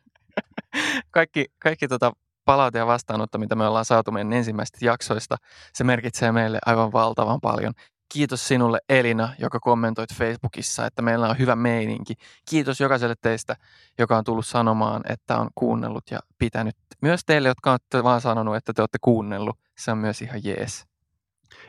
[1.11, 2.13] kaikki kaikki tota
[2.45, 5.37] palaute ja vastaanotto, mitä me ollaan saatu meidän ensimmäisistä jaksoista,
[5.73, 7.73] se merkitsee meille aivan valtavan paljon.
[8.13, 12.15] Kiitos sinulle Elina, joka kommentoit Facebookissa, että meillä on hyvä meininki.
[12.51, 13.57] Kiitos jokaiselle teistä,
[13.99, 16.77] joka on tullut sanomaan, että on kuunnellut ja pitänyt.
[17.03, 19.59] Myös teille, jotka olette vaan sanonut, että te olette kuunnellut.
[19.79, 20.87] Se on myös ihan jees.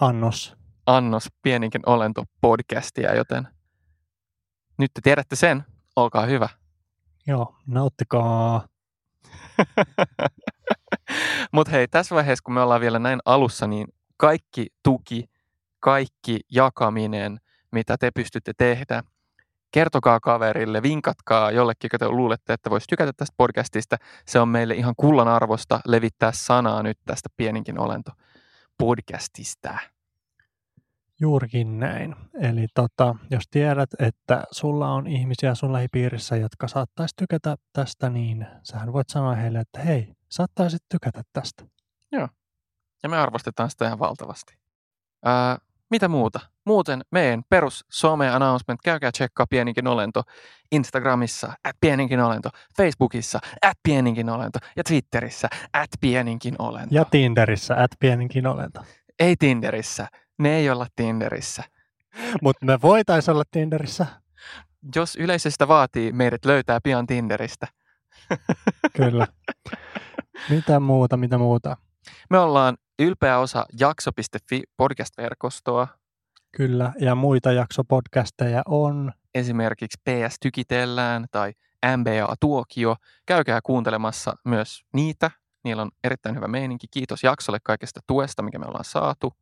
[0.00, 0.56] Annos.
[0.86, 3.48] annos pieninkin olento podcastia, joten
[4.78, 5.64] nyt te tiedätte sen.
[5.96, 6.48] Olkaa hyvä.
[7.26, 8.68] Joo, nauttikaa.
[11.52, 13.86] Mutta hei, tässä vaiheessa, kun me ollaan vielä näin alussa, niin
[14.16, 15.30] kaikki tuki,
[15.80, 17.40] kaikki jakaminen,
[17.72, 19.02] mitä te pystytte tehdä,
[19.70, 23.96] kertokaa kaverille, vinkatkaa jollekin, joka te luulette, että voisi tykätä tästä podcastista.
[24.26, 28.10] Se on meille ihan kullan arvosta levittää sanaa nyt tästä pieninkin olento
[28.78, 29.78] podcastista.
[31.20, 32.16] Juurikin näin.
[32.40, 38.46] Eli tota, jos tiedät, että sulla on ihmisiä sun lähipiirissä, jotka saattaisi tykätä tästä, niin
[38.62, 41.64] sähän voit sanoa heille, että hei, saattaisit tykätä tästä.
[43.02, 44.54] Ja me arvostetaan sitä ihan valtavasti.
[45.24, 45.58] Ää,
[45.90, 46.40] mitä muuta?
[46.66, 50.22] Muuten meidän perus some announcement, käykää tsekkaa pieninkin olento
[50.72, 56.94] Instagramissa, at pieninkin olento, Facebookissa, at pieninkin olento ja Twitterissä, at pieninkin olento.
[56.94, 58.80] Ja Tinderissä, at pieninkin olento.
[59.18, 61.64] Ei Tinderissä, ne ei olla Tinderissä.
[62.42, 64.06] Mutta me voitaisiin olla Tinderissä.
[64.94, 67.66] Jos yleisöstä vaatii, meidät löytää pian Tinderistä.
[68.96, 69.26] Kyllä.
[70.50, 71.76] Mitä muuta, mitä muuta?
[72.30, 75.88] Me ollaan ylpeä osa jakso.fi podcast-verkostoa.
[76.52, 79.12] Kyllä, ja muita jaksopodcasteja on.
[79.34, 81.52] Esimerkiksi PS Tykitellään tai
[81.96, 82.96] MBA Tuokio.
[83.26, 85.30] Käykää kuuntelemassa myös niitä.
[85.64, 86.86] Niillä on erittäin hyvä meininki.
[86.90, 89.32] Kiitos jaksolle kaikesta tuesta, mikä me ollaan saatu.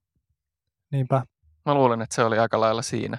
[0.92, 1.22] Niinpä,
[1.66, 3.18] Mä luulen, että se oli aika lailla siinä.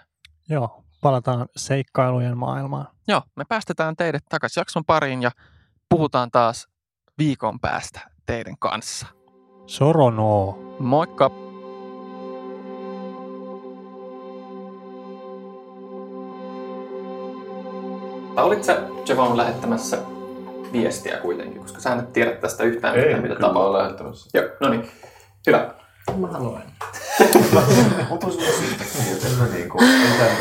[0.49, 2.87] joo, palataan seikkailujen maailmaan.
[3.07, 5.31] Joo, me päästetään teidät takaisin jakson pariin ja
[5.89, 6.67] puhutaan taas
[7.17, 9.07] viikon päästä teidän kanssa.
[9.65, 10.57] Sorono.
[10.79, 11.31] Moikka!
[18.37, 19.97] Olit sä Javon lähettämässä
[20.73, 23.73] viestiä kuitenkin, koska sä et tiedä tästä yhtään Ei, mitään, mitä tapahtuu.
[23.73, 24.29] lähettämässä.
[24.33, 24.87] Joo, no niin.
[25.47, 25.73] Hyvä.
[26.17, 26.61] Mä haluan.
[29.19, 29.79] Sulla mä niinku...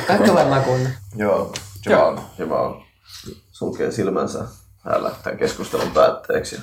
[0.06, 0.88] Kaikkelaan makuun.
[1.16, 1.52] Joo,
[1.86, 2.82] Javan, Javan
[3.52, 4.44] sulkee silmänsä
[4.84, 6.62] täällä tämän keskustelun päätteeksi ja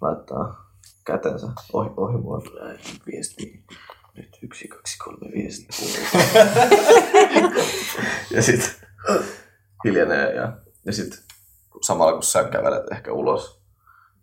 [0.00, 0.72] laittaa
[1.04, 2.42] kätensä ohi, ohi mua.
[3.06, 3.64] Viesti.
[4.16, 6.00] Nyt yksi, kaksi, kolme, viisi, kuusi.
[8.30, 8.70] ja sitten
[9.84, 10.52] hiljenee ja,
[10.84, 11.18] ja sitten
[11.82, 13.62] samalla kun sä kävelet ehkä ulos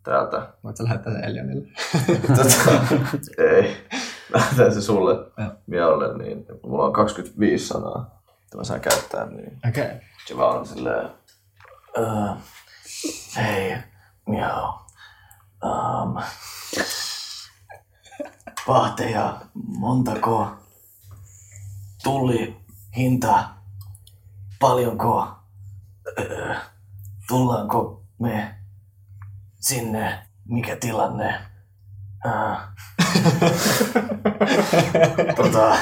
[0.04, 0.54] täältä.
[0.64, 1.68] Voit sä lähettää sen Elionille?
[2.28, 2.82] Tota,
[3.38, 3.78] ei.
[4.72, 5.52] Se sulle Joo.
[5.68, 9.86] mialle, niin mulla on 25 sanaa, mitä mä saan käyttää, niin Okei.
[9.86, 10.00] Okay.
[10.28, 11.10] se vaan on silleen,
[11.98, 12.38] uh,
[13.36, 13.78] hei,
[14.28, 14.74] miau,
[15.64, 16.22] um,
[18.68, 20.48] pahteja, montako,
[22.04, 22.58] tulli,
[22.98, 23.50] hinta,
[24.60, 25.22] paljonko,
[26.20, 26.56] uh,
[27.28, 28.56] tullaanko me
[29.60, 31.42] sinne, mikä tilanne,
[32.26, 32.58] uh,
[35.36, 35.76] tota,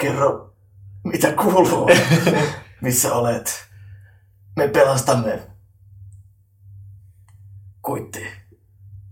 [0.00, 0.50] kerro,
[1.04, 1.90] mitä kuuluu,
[2.80, 3.64] missä olet.
[4.56, 5.38] Me pelastamme.
[7.82, 8.26] Kuitti.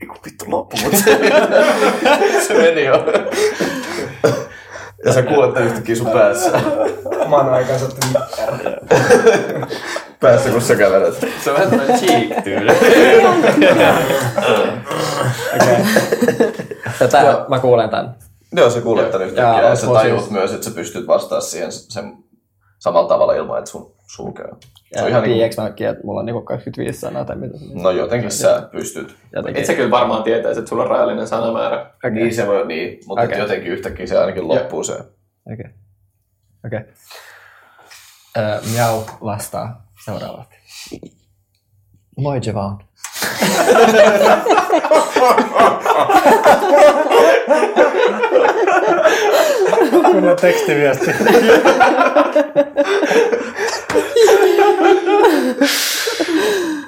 [0.00, 0.98] Eiku, vittu loppu, mutta
[2.48, 3.04] se, meni jo.
[5.04, 6.50] Ja sä kuulet yhtäkkiä sun päässä.
[7.04, 7.86] Oman aikansa.
[10.20, 11.20] Päässä kun sä kävelet.
[11.44, 12.72] Se on vähän tämmönen cheek-tyyli.
[15.54, 15.76] Okei.
[16.98, 18.14] Tätä mä kuulen tän.
[18.56, 21.40] Joo, sä kuulet tän yhtäkkiä Ja ja, sä tajut siis- myös, että sä pystyt vastaa
[21.40, 22.16] siihen sen
[22.78, 24.46] samalla tavalla ilman, että sun sulkee.
[24.96, 27.64] Se on ihan niin tiedätkö mäkin, että mulla on niinku 25 sanaa tai mitä se?
[27.74, 29.16] No jotenkin sä pystyt.
[29.32, 29.60] Jotenkin.
[29.60, 31.90] Et sä kyllä varmaan tietäisi, että sulla on rajallinen sanamäärä.
[31.96, 32.10] Okay.
[32.10, 33.38] Niin se voi, niin, mutta okay.
[33.38, 34.92] jotenkin yhtäkkiä se ainakin loppuu se.
[35.52, 35.70] Okei.
[36.66, 36.80] Okei.
[38.36, 40.56] Öö, Miau vastaa seuraavasti.
[42.16, 42.40] Moi
[43.92, 44.42] Jevan.
[49.90, 51.10] Kunnon tekstiviesti.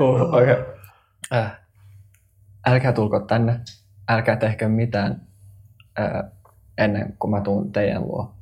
[0.01, 0.53] Uh, Okei.
[0.53, 0.65] Okay.
[1.33, 1.59] Äh.
[2.67, 3.61] Älkää tulko tänne.
[4.09, 5.21] Älkää tehkö mitään
[5.99, 6.31] äh,
[6.79, 8.35] ennen kuin mä tuun teidän luo.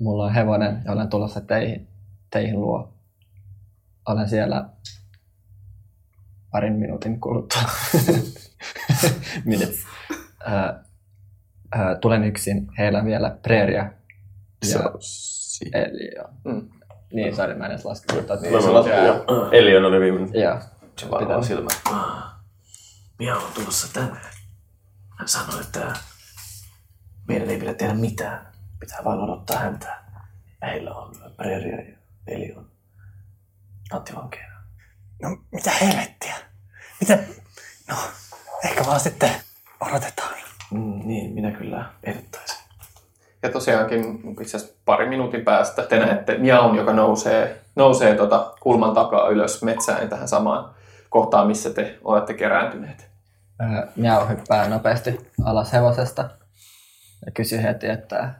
[0.00, 1.88] Mulla on hevonen ja olen tulossa teihin,
[2.30, 2.94] teihin luo.
[4.08, 4.64] Olen siellä
[6.50, 7.62] parin minuutin kuluttua.
[9.44, 9.84] Minutes.
[10.48, 10.64] Äh,
[11.76, 12.68] äh, tulen yksin.
[12.78, 13.92] Heillä on vielä preeria.
[14.72, 14.80] Ja,
[15.72, 16.28] eli, joo.
[16.44, 16.68] Mm.
[17.12, 18.26] Niin, sori, mä en edes laskenut.
[18.26, 18.52] Tota, Niin,
[19.06, 19.24] jo.
[19.52, 20.42] Elion oli viimeinen.
[20.42, 20.58] Joo.
[20.98, 21.68] Se varmaan silmä.
[23.18, 24.20] Mia on tulossa tänne.
[25.18, 25.92] Hän sanoi, että
[27.28, 28.52] meidän ei pidä tehdä mitään.
[28.80, 30.02] Pitää vain odottaa häntä.
[30.62, 32.70] Heillä on Preria ja Eli on.
[35.22, 36.34] No, mitä helvettiä?
[37.00, 37.18] Mitä?
[37.88, 37.94] No,
[38.64, 39.30] ehkä vaan sitten
[39.80, 40.34] odotetaan.
[40.70, 42.58] Mm, niin, minä kyllä ehdottaisin.
[43.42, 48.94] Ja tosiaankin itse asiassa pari minuutin päästä te näette Miaun, joka nousee, nousee tota kulman
[48.94, 50.74] takaa ylös metsään tähän samaan
[51.08, 53.10] kohtaan, missä te olette kerääntyneet.
[53.96, 56.30] Miau hyppää nopeasti alas hevosesta
[57.26, 58.34] ja kysyy heti, että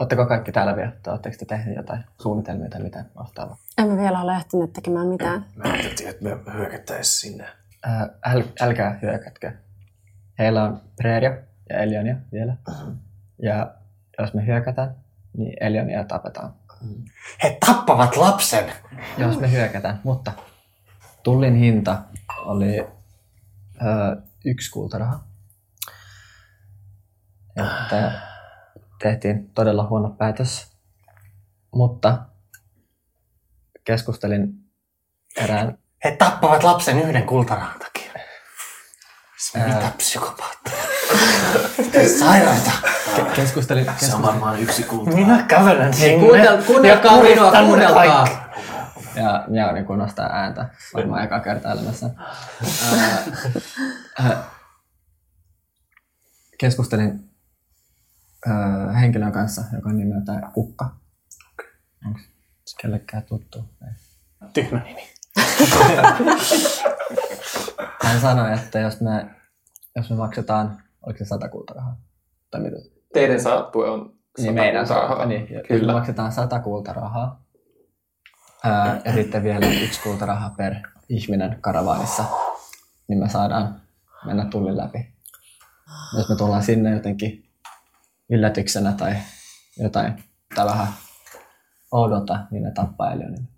[0.00, 0.92] Oletteko kaikki täällä vielä?
[1.02, 3.56] Tai oletteko te tehneet jotain suunnitelmia tai mitään vastaavaa?
[3.78, 5.44] Emme vielä ole ehtineet tekemään mitään.
[5.56, 7.48] Me ajateltiin, että me hyökättäisiin sinne.
[7.82, 9.52] Ää, äl, älkää hyökätkö.
[10.38, 11.36] Heillä on Preeria
[11.70, 12.56] ja Elionia vielä.
[13.42, 13.74] Ja
[14.18, 14.94] jos me hyökätään,
[15.36, 16.54] niin Elionia tapetaan.
[17.42, 18.72] He tappavat lapsen!
[19.18, 20.32] Jos me hyökätään, mutta
[21.22, 21.98] tullin hinta
[22.38, 25.24] oli ö, yksi kultaraha.
[27.56, 28.29] Että
[29.02, 30.72] tehtiin todella huono päätös.
[31.74, 32.18] Mutta
[33.84, 34.48] keskustelin
[35.36, 38.12] erään He tappavat lapsen yhden kultarahan takia.
[39.56, 39.66] Ää.
[39.74, 40.82] Mitä psykopaatteja?
[42.18, 42.70] Sairaita?
[43.16, 45.10] ke- keskustelin, Se on keskustelin varmaan yksi kulta.
[45.10, 46.18] Minä kävelen sinne.
[46.26, 48.28] kuunnel, kuunnelkaa ja minua, kuunnelkaa.
[49.14, 52.10] Ja minä niin nostaa ääntä varmaan eka kertaa elämässä.
[52.98, 53.18] Ää,
[54.20, 54.44] ää,
[56.58, 57.29] Keskustelin
[59.00, 60.90] henkilön kanssa, joka on nimeltään Kukka.
[62.06, 62.18] Onko
[62.66, 63.58] se kellekään tuttu?
[63.58, 63.92] Ei.
[64.52, 65.02] Tyhmä nimi.
[68.02, 69.26] Hän sanoi, että jos me,
[69.96, 72.00] jos me maksetaan, oliko se sata kultarahaa?
[72.50, 72.76] Tai mitä?
[73.14, 74.00] Teidän saattue on
[74.38, 75.26] Niin sata meidän kultarahaa.
[75.26, 75.46] niin.
[75.52, 75.86] Jos Kyllä.
[75.86, 77.42] me maksetaan sata kultarahaa,
[78.64, 80.74] ää, ja sitten vielä yksi kultaraha per
[81.08, 82.24] ihminen karavaanissa,
[83.08, 83.80] niin me saadaan
[84.26, 85.14] mennä tullin läpi.
[86.16, 87.49] Jos me tullaan sinne jotenkin
[88.30, 89.16] yllätyksenä tai
[89.78, 90.86] jotain, tai vähän
[91.92, 93.48] oudota, niin ne tappaa Elionin.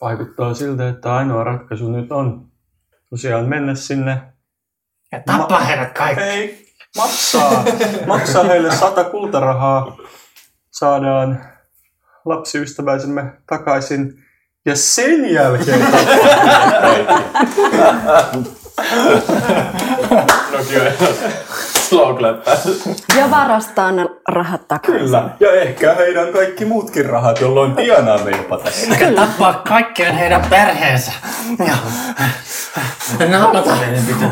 [0.00, 2.48] Vaikuttaa siltä, että ainoa ratkaisu nyt on
[3.10, 4.22] tosiaan mennä sinne.
[5.12, 6.24] Ja tappaa heidät kaikki.
[6.24, 6.66] Ei,
[6.96, 7.64] maksaa,
[8.06, 9.96] maksaa heille sata kultarahaa.
[10.70, 11.44] Saadaan
[12.24, 14.24] lapsiystäväisemme takaisin.
[14.66, 15.86] Ja sen jälkeen
[20.54, 21.63] Slow
[23.18, 25.00] Ja varastaa ne rahat takaisin.
[25.00, 25.28] Kyllä.
[25.40, 28.94] Ja ehkä heidän kaikki muutkin rahat, jolloin tienaamme jopa tässä.
[28.94, 31.12] Ja tappaa kaikkien heidän perheensä.
[33.18, 33.76] Ja naulata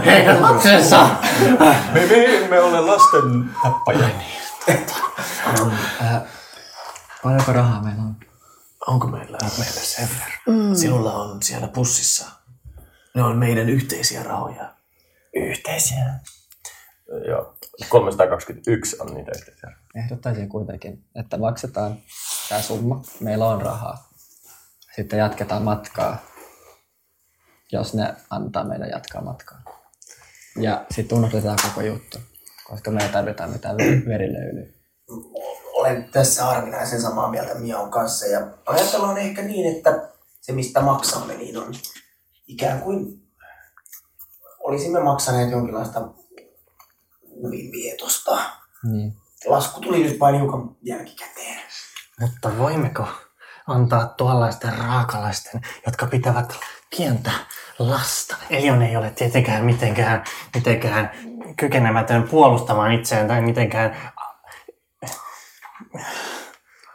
[0.04, 1.08] heidän lapsensa.
[1.92, 4.08] Me, me emme ole lasten tappajia.
[6.02, 6.26] Ää,
[7.22, 8.16] paljonko rahaa meillä on?
[8.86, 9.38] Onko meillä?
[9.58, 10.38] Meillä sen verran.
[10.46, 10.74] Mm.
[10.74, 12.26] Sinulla on siellä pussissa.
[13.14, 14.72] Ne on meidän yhteisiä rahoja.
[15.34, 16.04] Yhteisiä.
[17.28, 17.54] Joo,
[17.88, 19.70] 321 on niitä yhteisiä.
[19.94, 21.98] Ehdottaisin kuitenkin, että maksetaan
[22.48, 23.02] tämä summa.
[23.20, 24.12] Meillä on rahaa.
[24.96, 26.18] Sitten jatketaan matkaa,
[27.72, 29.62] jos ne antaa meidän jatkaa matkaa.
[30.56, 32.18] Ja sitten unohdetaan koko juttu,
[32.68, 34.66] koska me ei tarvita mitään ver- verilöylyä.
[35.74, 40.08] Olen tässä harvinaisen samaa mieltä Miaun kanssa ja ajatellaan ehkä niin, että
[40.40, 41.74] se mistä maksamme niin on
[42.46, 43.22] ikään kuin
[44.60, 46.08] olisimme maksaneet jonkinlaista
[47.42, 48.38] huvinvietosta.
[48.82, 49.16] Niin.
[49.46, 51.60] Lasku tuli nyt vain hiukan jälkikäteen.
[52.20, 53.08] Mutta voimmeko
[53.66, 56.58] antaa tuollaisten raakalaisten, jotka pitävät
[56.96, 57.30] pientä
[57.78, 58.36] lasta.
[58.50, 60.24] Elion ei ole tietenkään mitenkään,
[60.54, 61.10] mitenkään
[61.56, 64.12] kykenemätön puolustamaan itseään tai mitenkään,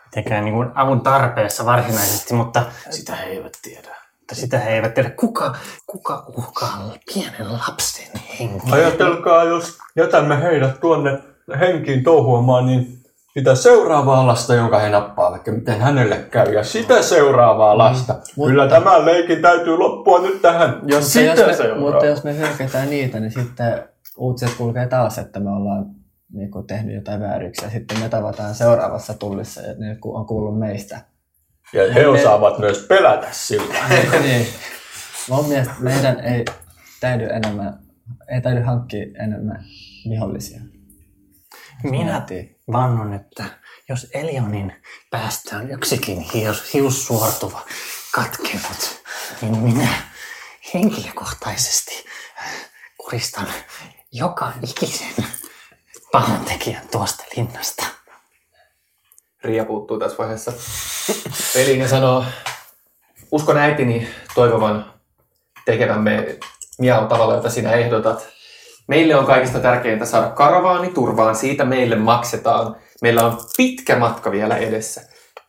[0.05, 3.96] mitenkään niin kuin avun tarpeessa varsinaisesti, mutta Sitä he eivät tiedä.
[4.28, 5.09] Mutta sitä he eivät tiedä.
[5.09, 5.55] Kuka,
[5.88, 8.73] kuka uhkaa pienen lapsen henkeä?
[8.73, 11.19] Ajatelkaa, jos jätämme heidät tuonne
[11.59, 12.97] henkiin touhuamaan, niin
[13.34, 18.13] sitä seuraavaa lasta, jonka he nappaavat, ja miten hänelle käy, ja sitä seuraavaa lasta.
[18.13, 20.80] Mutta- Kyllä tämän leikin täytyy loppua nyt tähän.
[20.84, 23.84] Jos, sitä jos me, mutta jos me hyökätään niitä, niin sitten
[24.17, 25.86] uutiset kulkee taas, että me ollaan
[26.34, 27.69] niin kuin, tehnyt jotain vääryksiä.
[27.69, 30.99] Sitten me tavataan seuraavassa tullissa ja ne on kuullut meistä.
[31.74, 33.76] Ja he osaavat myös pelätä sillä.
[34.22, 34.47] niin.
[35.30, 36.45] Mun mielestä meidän ei
[36.99, 37.80] täydy enemmän,
[38.30, 39.65] ei täydy hankkia enemmän
[40.09, 40.59] vihollisia.
[41.84, 42.26] Minä
[42.72, 43.43] vannon, että
[43.89, 44.74] jos Elionin
[45.11, 47.61] päästä on yksikin hius, hiussuortuva
[48.15, 49.03] katkenut,
[49.41, 49.88] niin minä
[50.74, 52.05] henkilökohtaisesti
[52.97, 53.47] kuristan
[54.11, 55.26] joka ikisen
[56.11, 57.86] pahantekijän tuosta linnasta.
[59.43, 60.53] Riia puuttuu tässä vaiheessa
[61.53, 62.25] peliin ja sanoo,
[63.31, 64.93] uskon äitini toivovan
[65.65, 66.37] tekevämme
[66.79, 68.27] miau tavalla, jota sinä ehdotat.
[68.87, 72.75] Meille on kaikista tärkeintä saada karavaani turvaan, siitä meille maksetaan.
[73.01, 75.01] Meillä on pitkä matka vielä edessä.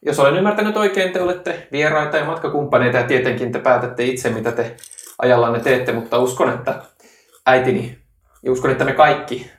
[0.02, 4.52] Jos olen ymmärtänyt oikein, te olette vieraita ja matkakumppaneita ja tietenkin te päätätte itse, mitä
[4.52, 4.76] te
[5.18, 6.82] ajallanne teette, mutta uskon, että
[7.46, 7.98] äitini
[8.42, 9.50] ja uskon, että me kaikki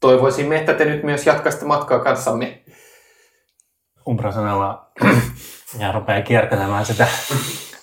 [0.00, 2.62] toivoisimme, että te nyt myös jatkaisitte matkaa kanssamme.
[4.08, 4.90] Umbra sanella
[5.78, 7.06] ja rupeaa kiertelemään sitä,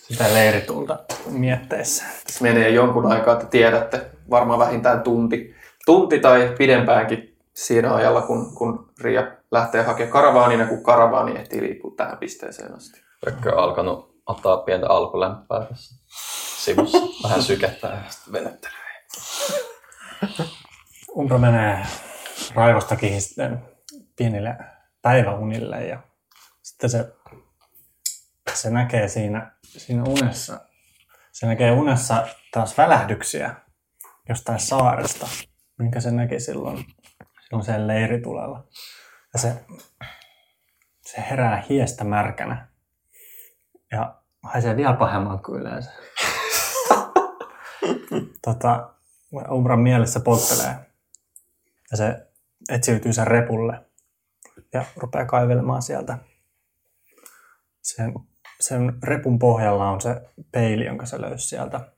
[0.08, 1.00] sitä leiritulta
[1.30, 2.04] mietteessä.
[2.24, 5.56] Tässä menee jonkun aikaa, että tiedätte, varmaan vähintään tunti,
[5.86, 11.94] tunti tai pidempäänkin siinä ajalla, kun, kun Ria lähtee hakemaan karavaanina, kun karavaani ehtii liikkua
[11.98, 13.02] tähän pisteeseen asti.
[13.26, 15.96] Pökkö on alkanut ottaa pientä alkulämpää tässä
[16.58, 16.98] sivussa.
[17.24, 18.78] Vähän sykettää ja sitten venyttelee.
[21.18, 21.86] Umbra menee
[22.56, 23.66] raivostakin sitten
[24.16, 24.56] pienille
[25.02, 26.00] päiväunille ja
[26.74, 27.14] sitten se,
[28.54, 30.60] se näkee siinä, siinä unessa,
[31.32, 33.56] se näkee unessa taas välähdyksiä
[34.30, 35.28] jostain saaresta,
[35.78, 36.86] minkä se näki silloin,
[37.42, 38.68] silloin sen leiritulella.
[39.34, 39.66] Ja se,
[41.02, 42.68] se herää hiestä märkänä
[43.92, 45.92] ja haisee vielä pahemmalta kuin yleensä.
[48.46, 48.94] tota,
[49.52, 50.76] Umbran mielessä polttelee
[51.92, 52.28] ja se
[52.70, 53.86] etsiytyy sen repulle
[54.74, 56.18] ja rupeaa kaivelemaan sieltä.
[57.84, 58.14] Sen,
[58.60, 60.22] sen repun pohjalla on se
[60.52, 61.92] peili, jonka se löysi sieltä,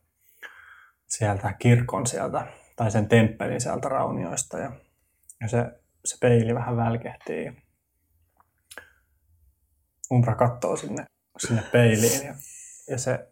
[1.07, 4.59] sieltä kirkon sieltä, tai sen temppelin sieltä raunioista.
[4.59, 4.71] Ja,
[5.41, 5.65] ja se,
[6.05, 7.65] se peili vähän välkehtii.
[10.11, 11.05] Umbra katsoo sinne,
[11.37, 12.35] sinne peiliin ja,
[12.89, 13.27] ja se,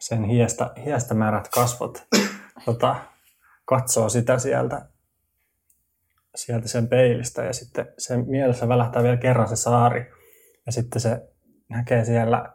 [0.00, 2.06] sen hiestä, märät kasvot
[2.64, 2.96] tota,
[3.64, 4.88] katsoo sitä sieltä,
[6.34, 10.15] sieltä sen peilistä ja sitten sen mielessä välähtää vielä kerran se saari
[10.66, 11.28] ja sitten se
[11.68, 12.52] näkee siellä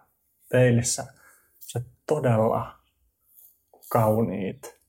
[0.52, 1.06] peilissä
[1.60, 2.80] se todella
[3.90, 4.80] kauniit,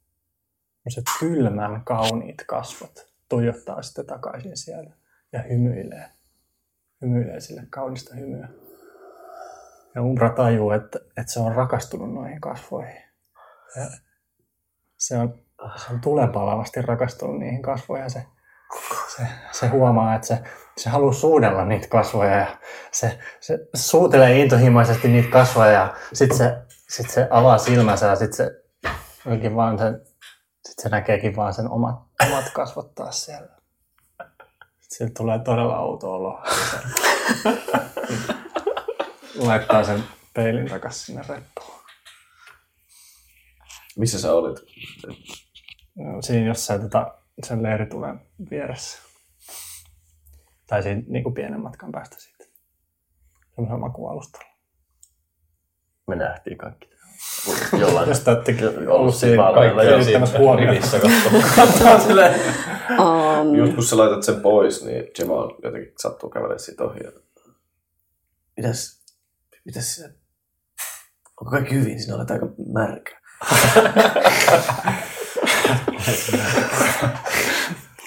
[0.89, 4.95] se kylmän kauniit kasvot tuijottaa sitten takaisin sieltä
[5.33, 6.11] ja hymyilee.
[7.03, 8.49] Hymyilee sille kaunista hymyä.
[9.95, 13.03] Ja Umbra tajuu, että, että se on rakastunut noihin kasvoihin.
[13.77, 13.91] Ja
[14.97, 15.39] se on,
[15.77, 18.27] se on tulenpalavasti rakastunut niihin kasvoihin ja se,
[19.17, 20.43] se, se huomaa, että se,
[20.77, 22.59] se haluaa suudella niitä kasvoja ja
[22.93, 26.57] se, se suutelee intohimoisesti niitä kasvoja ja sitten se,
[26.89, 28.63] sit se avaa silmänsä ja sitten se,
[29.55, 30.01] vaan sen,
[30.69, 31.97] sit se näkeekin vaan sen omat,
[32.27, 33.49] omat kasvot taas siellä.
[34.81, 36.43] Sitten tulee todella outo olo.
[39.47, 40.05] Laittaa sen
[40.35, 41.83] peilin takaisin sinne reppuun.
[43.97, 44.59] Missä sä olit?
[46.21, 48.21] Siinä jossain tota, sen leiritulen
[48.51, 49.12] vieressä.
[50.73, 52.45] Tai siinä niin kuin pienen matkan päästä siitä.
[53.55, 54.53] Semmoisella makualustalla.
[56.07, 56.89] Me nähtiin kaikki.
[57.81, 58.55] Jollain Jos te olette
[58.89, 60.75] ollut siinä kaikki kiinnittämässä huomioon.
[60.75, 61.45] rivissä katsomaan.
[61.57, 62.41] Katsotaan silleen.
[62.91, 66.99] Um, Just kun sä laitat sen pois, niin Jamal jotenkin sattuu kävelemään siitä ohi.
[67.05, 67.13] ja-
[68.57, 69.03] Mitäs,
[69.65, 70.09] mitäs sinä?
[71.41, 72.03] Onko kaikki hyvin?
[72.03, 73.21] Sinä olet aika märkä.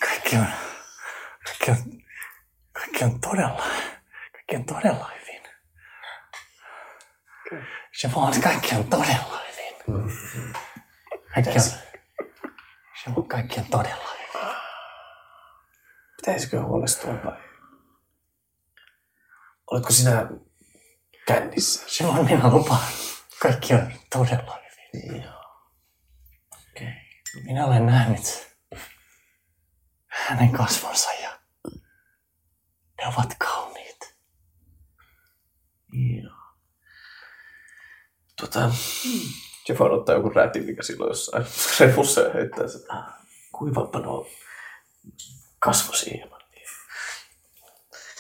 [0.07, 0.45] Kaikki on,
[1.45, 1.77] kaikki on,
[2.99, 3.63] kaikki on todella,
[4.31, 5.41] kaikki on todella hyvin.
[7.93, 9.75] Se vaan, kaikki on todella hyvin.
[11.33, 14.55] Kaikki on, Joo, kaikki on todella hyvin.
[16.17, 17.37] Pitäisikö huolestua vai?
[19.71, 20.29] Oletko sinä
[21.27, 22.03] kännissä?
[22.03, 22.87] Joo, minä lupaan.
[23.41, 24.59] Kaikki on todella
[24.93, 25.21] hyvin.
[25.23, 25.61] Joo.
[26.75, 26.93] Okay.
[27.43, 28.55] Minä olen nähnyt
[30.07, 31.24] hänen kasvonsa ja
[33.05, 34.15] ne ovat kauniit.
[36.23, 36.35] Joo.
[38.41, 38.71] Tota,
[39.69, 41.45] Jeff on ottaa joku rätin, mikä silloin jossain
[41.79, 42.81] repussa ja heittää sen.
[42.91, 43.13] "Ah,
[43.51, 44.27] Kuivappa nuo
[45.59, 46.41] kasvosi hieman.
[46.51, 46.67] Niin.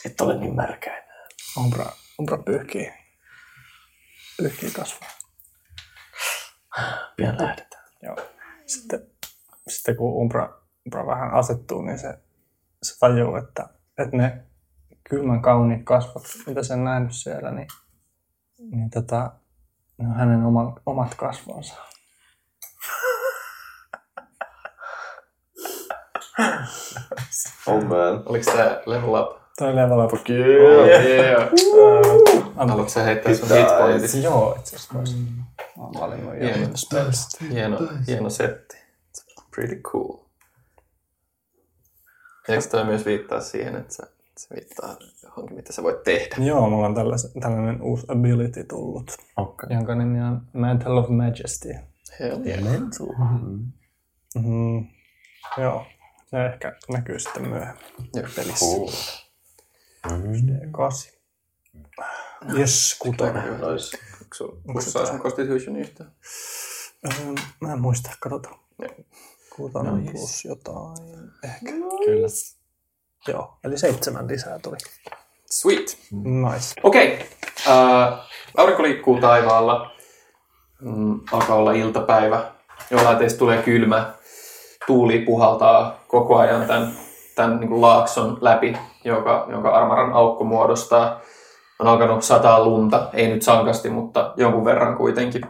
[0.05, 1.27] Et ole niin märkä enää.
[1.57, 1.85] Umbra,
[2.19, 2.93] umbra pyyhkii,
[4.37, 5.07] pyyhkii kasvua.
[7.15, 7.85] Pian lähdetään.
[8.01, 8.15] Joo.
[8.65, 9.11] Sitten,
[9.67, 12.19] sitten kun Umbra, Umbra vähän asettuu, niin se,
[12.83, 14.45] se tajuu, että, että ne
[15.09, 17.67] kylmän kauniit kasvot, mitä sen nähnyt siellä, niin,
[18.71, 19.31] niin tota,
[19.97, 21.75] ne on hänen oma, omat kasvonsa.
[27.67, 28.23] Oh man.
[28.25, 29.37] Oliko tää level up?
[29.57, 30.11] Toi level up.
[30.11, 31.05] Fuck yeah.
[31.05, 31.49] Yeah.
[32.55, 34.23] Anna- Haluatko sä heittää sun hitpointit?
[34.23, 35.15] Joo, itse asiassa vois.
[35.77, 36.39] Mä oon valinnut jo.
[36.41, 36.69] Hieno,
[37.51, 37.77] hieno,
[38.07, 38.77] hieno setti.
[39.55, 40.17] Pretty cool.
[42.47, 44.03] Eikö toi myös viittaa siihen, että se,
[44.37, 46.35] se viittaa johonkin, mitä sä voit tehdä?
[46.45, 49.69] Joo, mulla on tällais, tällainen uusi ability tullut, Okay.
[49.73, 51.73] jonka nimi on Mantle of Majesty.
[52.19, 52.59] Hell yeah.
[54.35, 54.87] Mm,
[55.57, 55.85] joo,
[56.25, 57.83] se ehkä näkyy sitten myöhemmin
[58.15, 58.65] Joo, pelissä.
[60.07, 61.15] D8.
[62.57, 63.43] Yes, kutonen.
[64.67, 66.11] Onko sun constitution yhtään?
[67.05, 67.11] Öö,
[67.61, 68.59] Mä en muista, katsotaan.
[69.55, 70.11] Kutonen Nice.
[70.11, 70.97] plus jotain,
[71.43, 71.71] ehkä.
[72.05, 72.27] Kyllä.
[73.27, 74.77] Joo, eli seitsemän lisää tuli.
[75.51, 75.97] Sweet.
[76.11, 76.81] Nice.
[76.83, 77.13] Okei.
[77.13, 78.17] Okay.
[78.57, 79.91] aurinko liikkuu taivaalla.
[80.81, 82.51] Mm, alkaa olla iltapäivä.
[82.91, 84.13] Jollain teistä tulee kylmä.
[84.87, 86.91] Tuuli puhaltaa koko ajan tämän,
[87.35, 91.21] tämän niin kuin laakson läpi, joka, jonka Armaran aukko muodostaa.
[91.79, 95.41] On alkanut sataa lunta, ei nyt sankasti, mutta jonkun verran kuitenkin.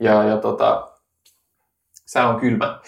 [0.00, 0.90] Ja, ja tota,
[2.06, 2.80] sää on kylmä.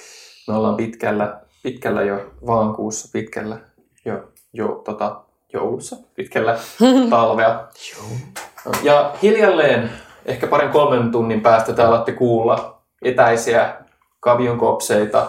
[0.48, 3.71] Me ollaan pitkällä, pitkällä jo vaankuussa, pitkällä
[4.04, 5.20] jo, jo tota,
[5.52, 6.58] joulussa, pitkällä
[7.10, 7.64] talvea.
[8.82, 9.90] Ja hiljalleen,
[10.26, 13.76] ehkä parin kolmen tunnin päästä te alatte kuulla etäisiä
[14.20, 15.28] kavion kopseita,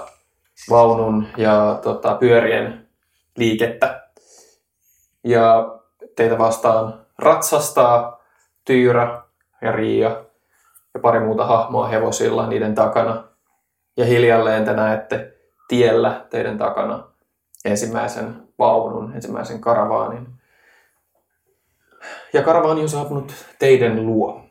[0.69, 2.88] vaunun ja tota, pyörien
[3.38, 4.07] liikettä.
[5.24, 5.76] Ja
[6.15, 8.24] teitä vastaan ratsastaa
[8.65, 9.21] Tyyrä
[9.61, 10.09] ja Riia
[10.93, 13.24] ja pari muuta hahmoa hevosilla niiden takana.
[13.97, 15.34] Ja hiljalleen te näette
[15.67, 17.03] tiellä teidän takana
[17.65, 20.28] ensimmäisen vaunun, ensimmäisen karavaanin.
[22.34, 24.45] Ja karavaani on saapunut teidän luo.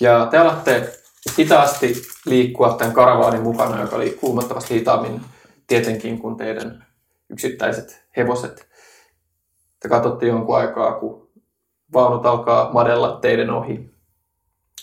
[0.00, 0.92] Ja te alatte
[1.38, 1.94] hitaasti
[2.26, 5.20] liikkua tämän karavaanin mukana, joka liikkuu huomattavasti hitaammin
[5.66, 6.86] tietenkin kuin teidän
[7.30, 8.68] yksittäiset hevoset.
[9.80, 11.28] Te katsotte jonkun aikaa, kun
[11.92, 13.90] vaunut alkaa madella teidän ohi.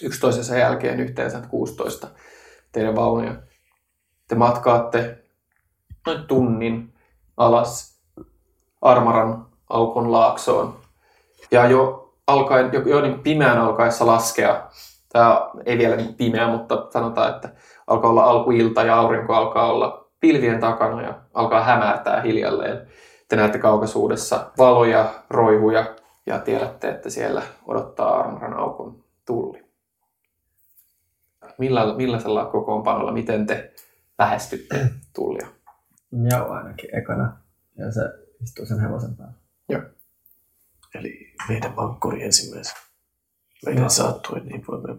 [0.03, 2.07] Yksi toisensa jälkeen yhteensä 16
[2.71, 3.35] teidän vaunuja.
[4.27, 5.23] Te matkaatte
[6.05, 6.93] noin tunnin
[7.37, 7.90] alas
[8.81, 10.75] Armaran aukon laaksoon.
[11.51, 14.67] Ja jo, alkaen, jo, jo niin pimeän alkaessa laskea,
[15.09, 17.49] tämä ei vielä niin pimeä, mutta sanotaan, että
[17.87, 22.87] alkaa olla alkuilta ja aurinko alkaa olla pilvien takana ja alkaa hämärtää hiljalleen.
[23.27, 29.65] Te näette kaukaisuudessa valoja, roihuja ja tiedätte, että siellä odottaa Armaran aukon tulli.
[31.57, 33.73] Millä, millaisella kokoonpanolla, miten te
[34.19, 35.47] lähestytte tullia?
[36.31, 37.37] Joo, ainakin ekana.
[37.77, 38.01] Ja se
[38.43, 39.33] istuu sen hevosen päällä.
[40.95, 42.75] Eli meidän vankkori ensimmäisen.
[43.65, 43.89] Meidän No.
[43.89, 44.95] saattuen, niin voimme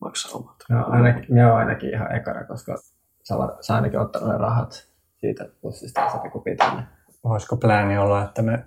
[0.00, 0.56] maksaa omat.
[0.70, 2.78] Joo, ainakin, joo, ainakin ihan ekana, koska
[3.22, 4.88] sä, olet- sä ainakin ottanut ne rahat
[5.20, 6.82] siitä pussista ja niinku pitää ne.
[7.24, 8.64] Voisiko plääni olla, että me,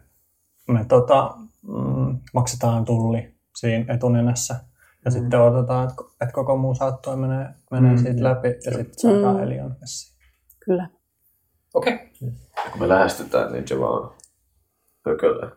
[0.68, 4.54] me tota, mm, maksetaan tulli siinä etunenässä
[5.06, 5.14] ja mm.
[5.14, 7.98] sitten odotetaan, että, että koko muu saattoi menee, menee mm.
[7.98, 9.44] siitä läpi ja sitten saadaan Mm.
[9.44, 10.18] Elion messiin.
[10.66, 10.90] Kyllä.
[11.74, 11.94] Okei.
[11.94, 12.32] Okay.
[12.72, 14.12] Kun me lähestytään, niin se vaan
[15.04, 15.52] pökölle.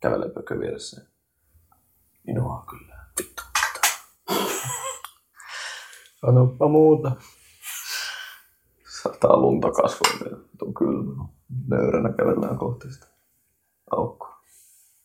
[0.00, 1.06] Kävelee pökö vieressä.
[2.26, 2.94] Minua kyllä.
[3.18, 3.42] Vittu.
[6.20, 7.12] Sanoppa muuta.
[9.02, 11.24] Sataa lunta kasvoille on kylmä.
[11.68, 13.06] Nöyränä kävellään kohti sitä
[13.90, 14.40] aukkoa.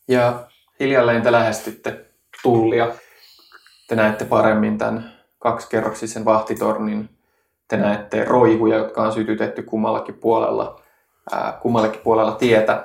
[0.08, 0.48] Ja
[0.80, 2.06] hiljalleen te lähestytte
[2.44, 2.96] tullia.
[3.88, 7.19] Te näette paremmin tämän kaksikerroksisen vahtitornin.
[7.70, 10.82] Te näette roihuja, jotka on sytytetty kummallakin puolella,
[11.32, 12.84] ää, kummallakin puolella tietä.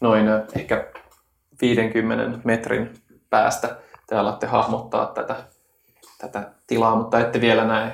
[0.00, 0.26] Noin
[0.56, 0.86] ehkä
[1.60, 2.94] 50 metrin
[3.30, 3.76] päästä
[4.06, 5.36] te alatte hahmottaa tätä,
[6.18, 7.92] tätä tilaa, mutta ette vielä näe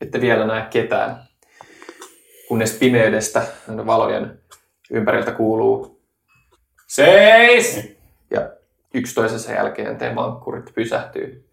[0.00, 1.16] ette vielä näe ketään.
[2.48, 3.42] Kunnes pimeydestä
[3.86, 4.40] valojen
[4.90, 5.96] ympäriltä kuuluu
[6.86, 7.96] Seis!
[8.30, 8.50] Ja
[8.94, 11.45] yksi toisensa jälkeen te mankkurit pysähtyy.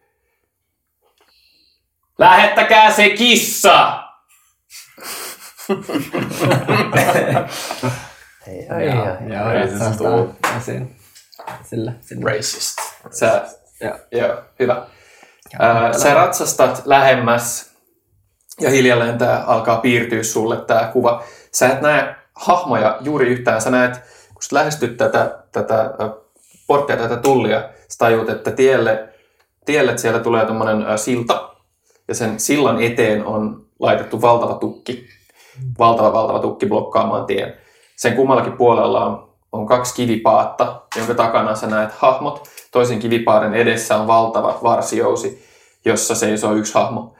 [2.17, 4.03] Lähettäkää se kissa!
[8.47, 10.35] Ei, Ai, joo, ai, joo, ei joo, se saastaa tuu.
[10.57, 10.95] esiin.
[11.63, 12.31] Sillä, sillä.
[12.31, 12.77] Racist.
[13.11, 13.45] Sä,
[13.81, 13.95] Joo.
[14.11, 14.85] joo, hyvä.
[15.59, 17.71] Ää, sä ratsastat lähemmäs
[18.59, 21.23] ja hiljalleen tää alkaa piirtyä sulle tää kuva.
[21.51, 23.61] Sä et näe hahmoja juuri yhtään.
[23.61, 23.93] Sä näet,
[24.33, 25.93] kun sä lähestyt tätä, tätä
[26.67, 29.09] porttia, tätä tullia, sä tajut, että tielle,
[29.65, 31.52] tielle siellä tulee tommonen ä, silta.
[32.07, 35.07] Ja sen sillan eteen on laitettu valtava tukki.
[35.79, 37.53] Valtava, valtava tukki blokkaamaan tien.
[37.95, 42.47] Sen kummallakin puolella on, on kaksi kivipaatta, jonka takana sä näet hahmot.
[42.71, 45.45] Toisen kivipaaren edessä on valtava varsijousi,
[45.85, 47.15] jossa seisoo yksi hahmo.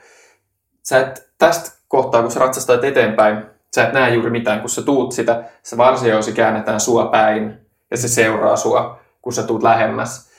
[0.84, 4.60] Sä et tästä kohtaa, kun sä ratsastat eteenpäin, sä et näe juuri mitään.
[4.60, 9.44] Kun sä tuut sitä, se varsijousi käännetään sua päin ja se seuraa sua, kun sä
[9.44, 10.30] tuut lähemmäs.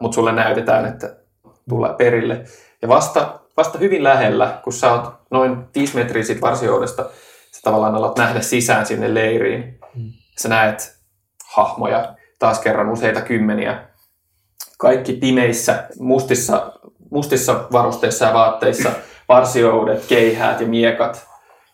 [0.00, 1.16] Mutta sulle näytetään, että
[1.68, 2.44] tulee perille.
[2.82, 7.02] Ja vasta, vasta hyvin lähellä, kun sä oot noin 5 metriä siitä varsijoudesta,
[7.52, 9.78] sä tavallaan alat nähdä sisään sinne leiriin.
[10.38, 10.98] Sä näet
[11.46, 13.88] hahmoja, taas kerran useita kymmeniä.
[14.78, 16.72] Kaikki pimeissä, mustissa,
[17.10, 18.92] mustissa varusteissa ja vaatteissa,
[19.28, 21.28] varsijoudet, keihäät ja miekat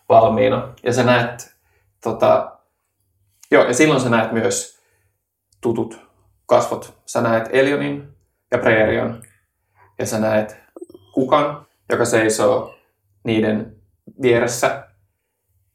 [0.09, 0.73] valmiina.
[0.83, 1.55] Ja sä näet,
[2.03, 2.57] tota,
[3.51, 4.79] joo, ja silloin sä näet myös
[5.61, 6.09] tutut
[6.45, 6.93] kasvot.
[7.05, 8.09] Sä näet Elionin
[8.51, 9.23] ja Preerion.
[9.99, 10.58] Ja sä näet
[11.19, 12.75] kukan, joka seisoo
[13.23, 13.75] niiden
[14.21, 14.87] vieressä.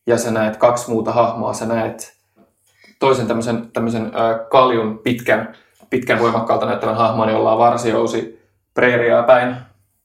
[0.06, 1.52] Ja sä näet kaksi muuta hahmoa.
[1.52, 2.16] Sä näet
[2.98, 5.54] toisen tämmöisen, tämmöisen äh, kaljun pitkän,
[5.90, 8.42] pitkän voimakkaalta näyttävän hahmon, jolla on varsijousi
[8.74, 9.56] preeriaa päin.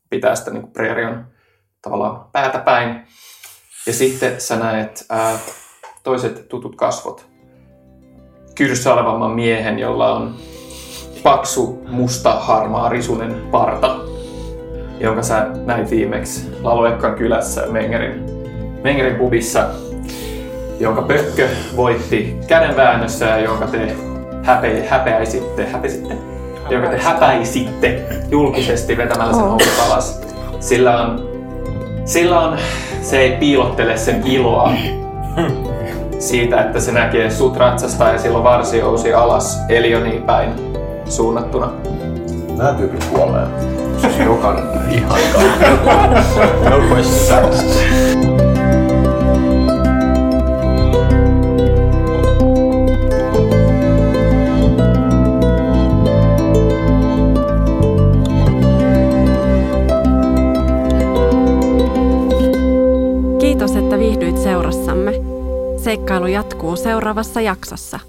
[0.10, 1.26] Pitää sitä niin preerion
[1.82, 3.08] tavallaan päätä päin.
[3.88, 5.42] Ja sitten sä näet äh,
[6.04, 7.30] toiset tutut kasvot.
[8.56, 10.36] Kyrssä olevamman miehen, jolla on
[11.24, 14.00] paksu, musta, harmaa, risunen parta,
[15.00, 18.26] jonka sä näit viimeksi Laloekkan kylässä Mengerin,
[18.84, 19.66] Mengerin pubissa,
[20.80, 23.96] jonka pökkö voitti kädenväännössä ja jonka te
[24.44, 26.18] häpe, häpeäisitte, häpesitte,
[26.70, 30.22] jonka te häpäisitte julkisesti vetämällä sen houkut alas.
[30.60, 31.30] Sillä on,
[32.06, 32.58] sillä on,
[33.02, 34.72] se ei piilottele sen iloa
[36.20, 40.50] siitä, että se näkee sut ratsastaa ja silloin varsijousi alas Elioniin päin
[41.06, 41.72] suunnattuna.
[42.58, 43.89] Nämä tyypit kuolee.
[44.02, 44.94] Siis Jokainen.
[44.94, 45.66] Ihan kaikki.
[46.70, 47.66] No questions.
[63.40, 65.12] Kiitos, että viihdyit seurassamme.
[65.78, 68.00] Seikkailu jatkuu seuraavassa jaksossa.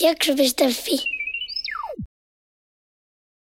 [0.00, 1.19] Jakso.fi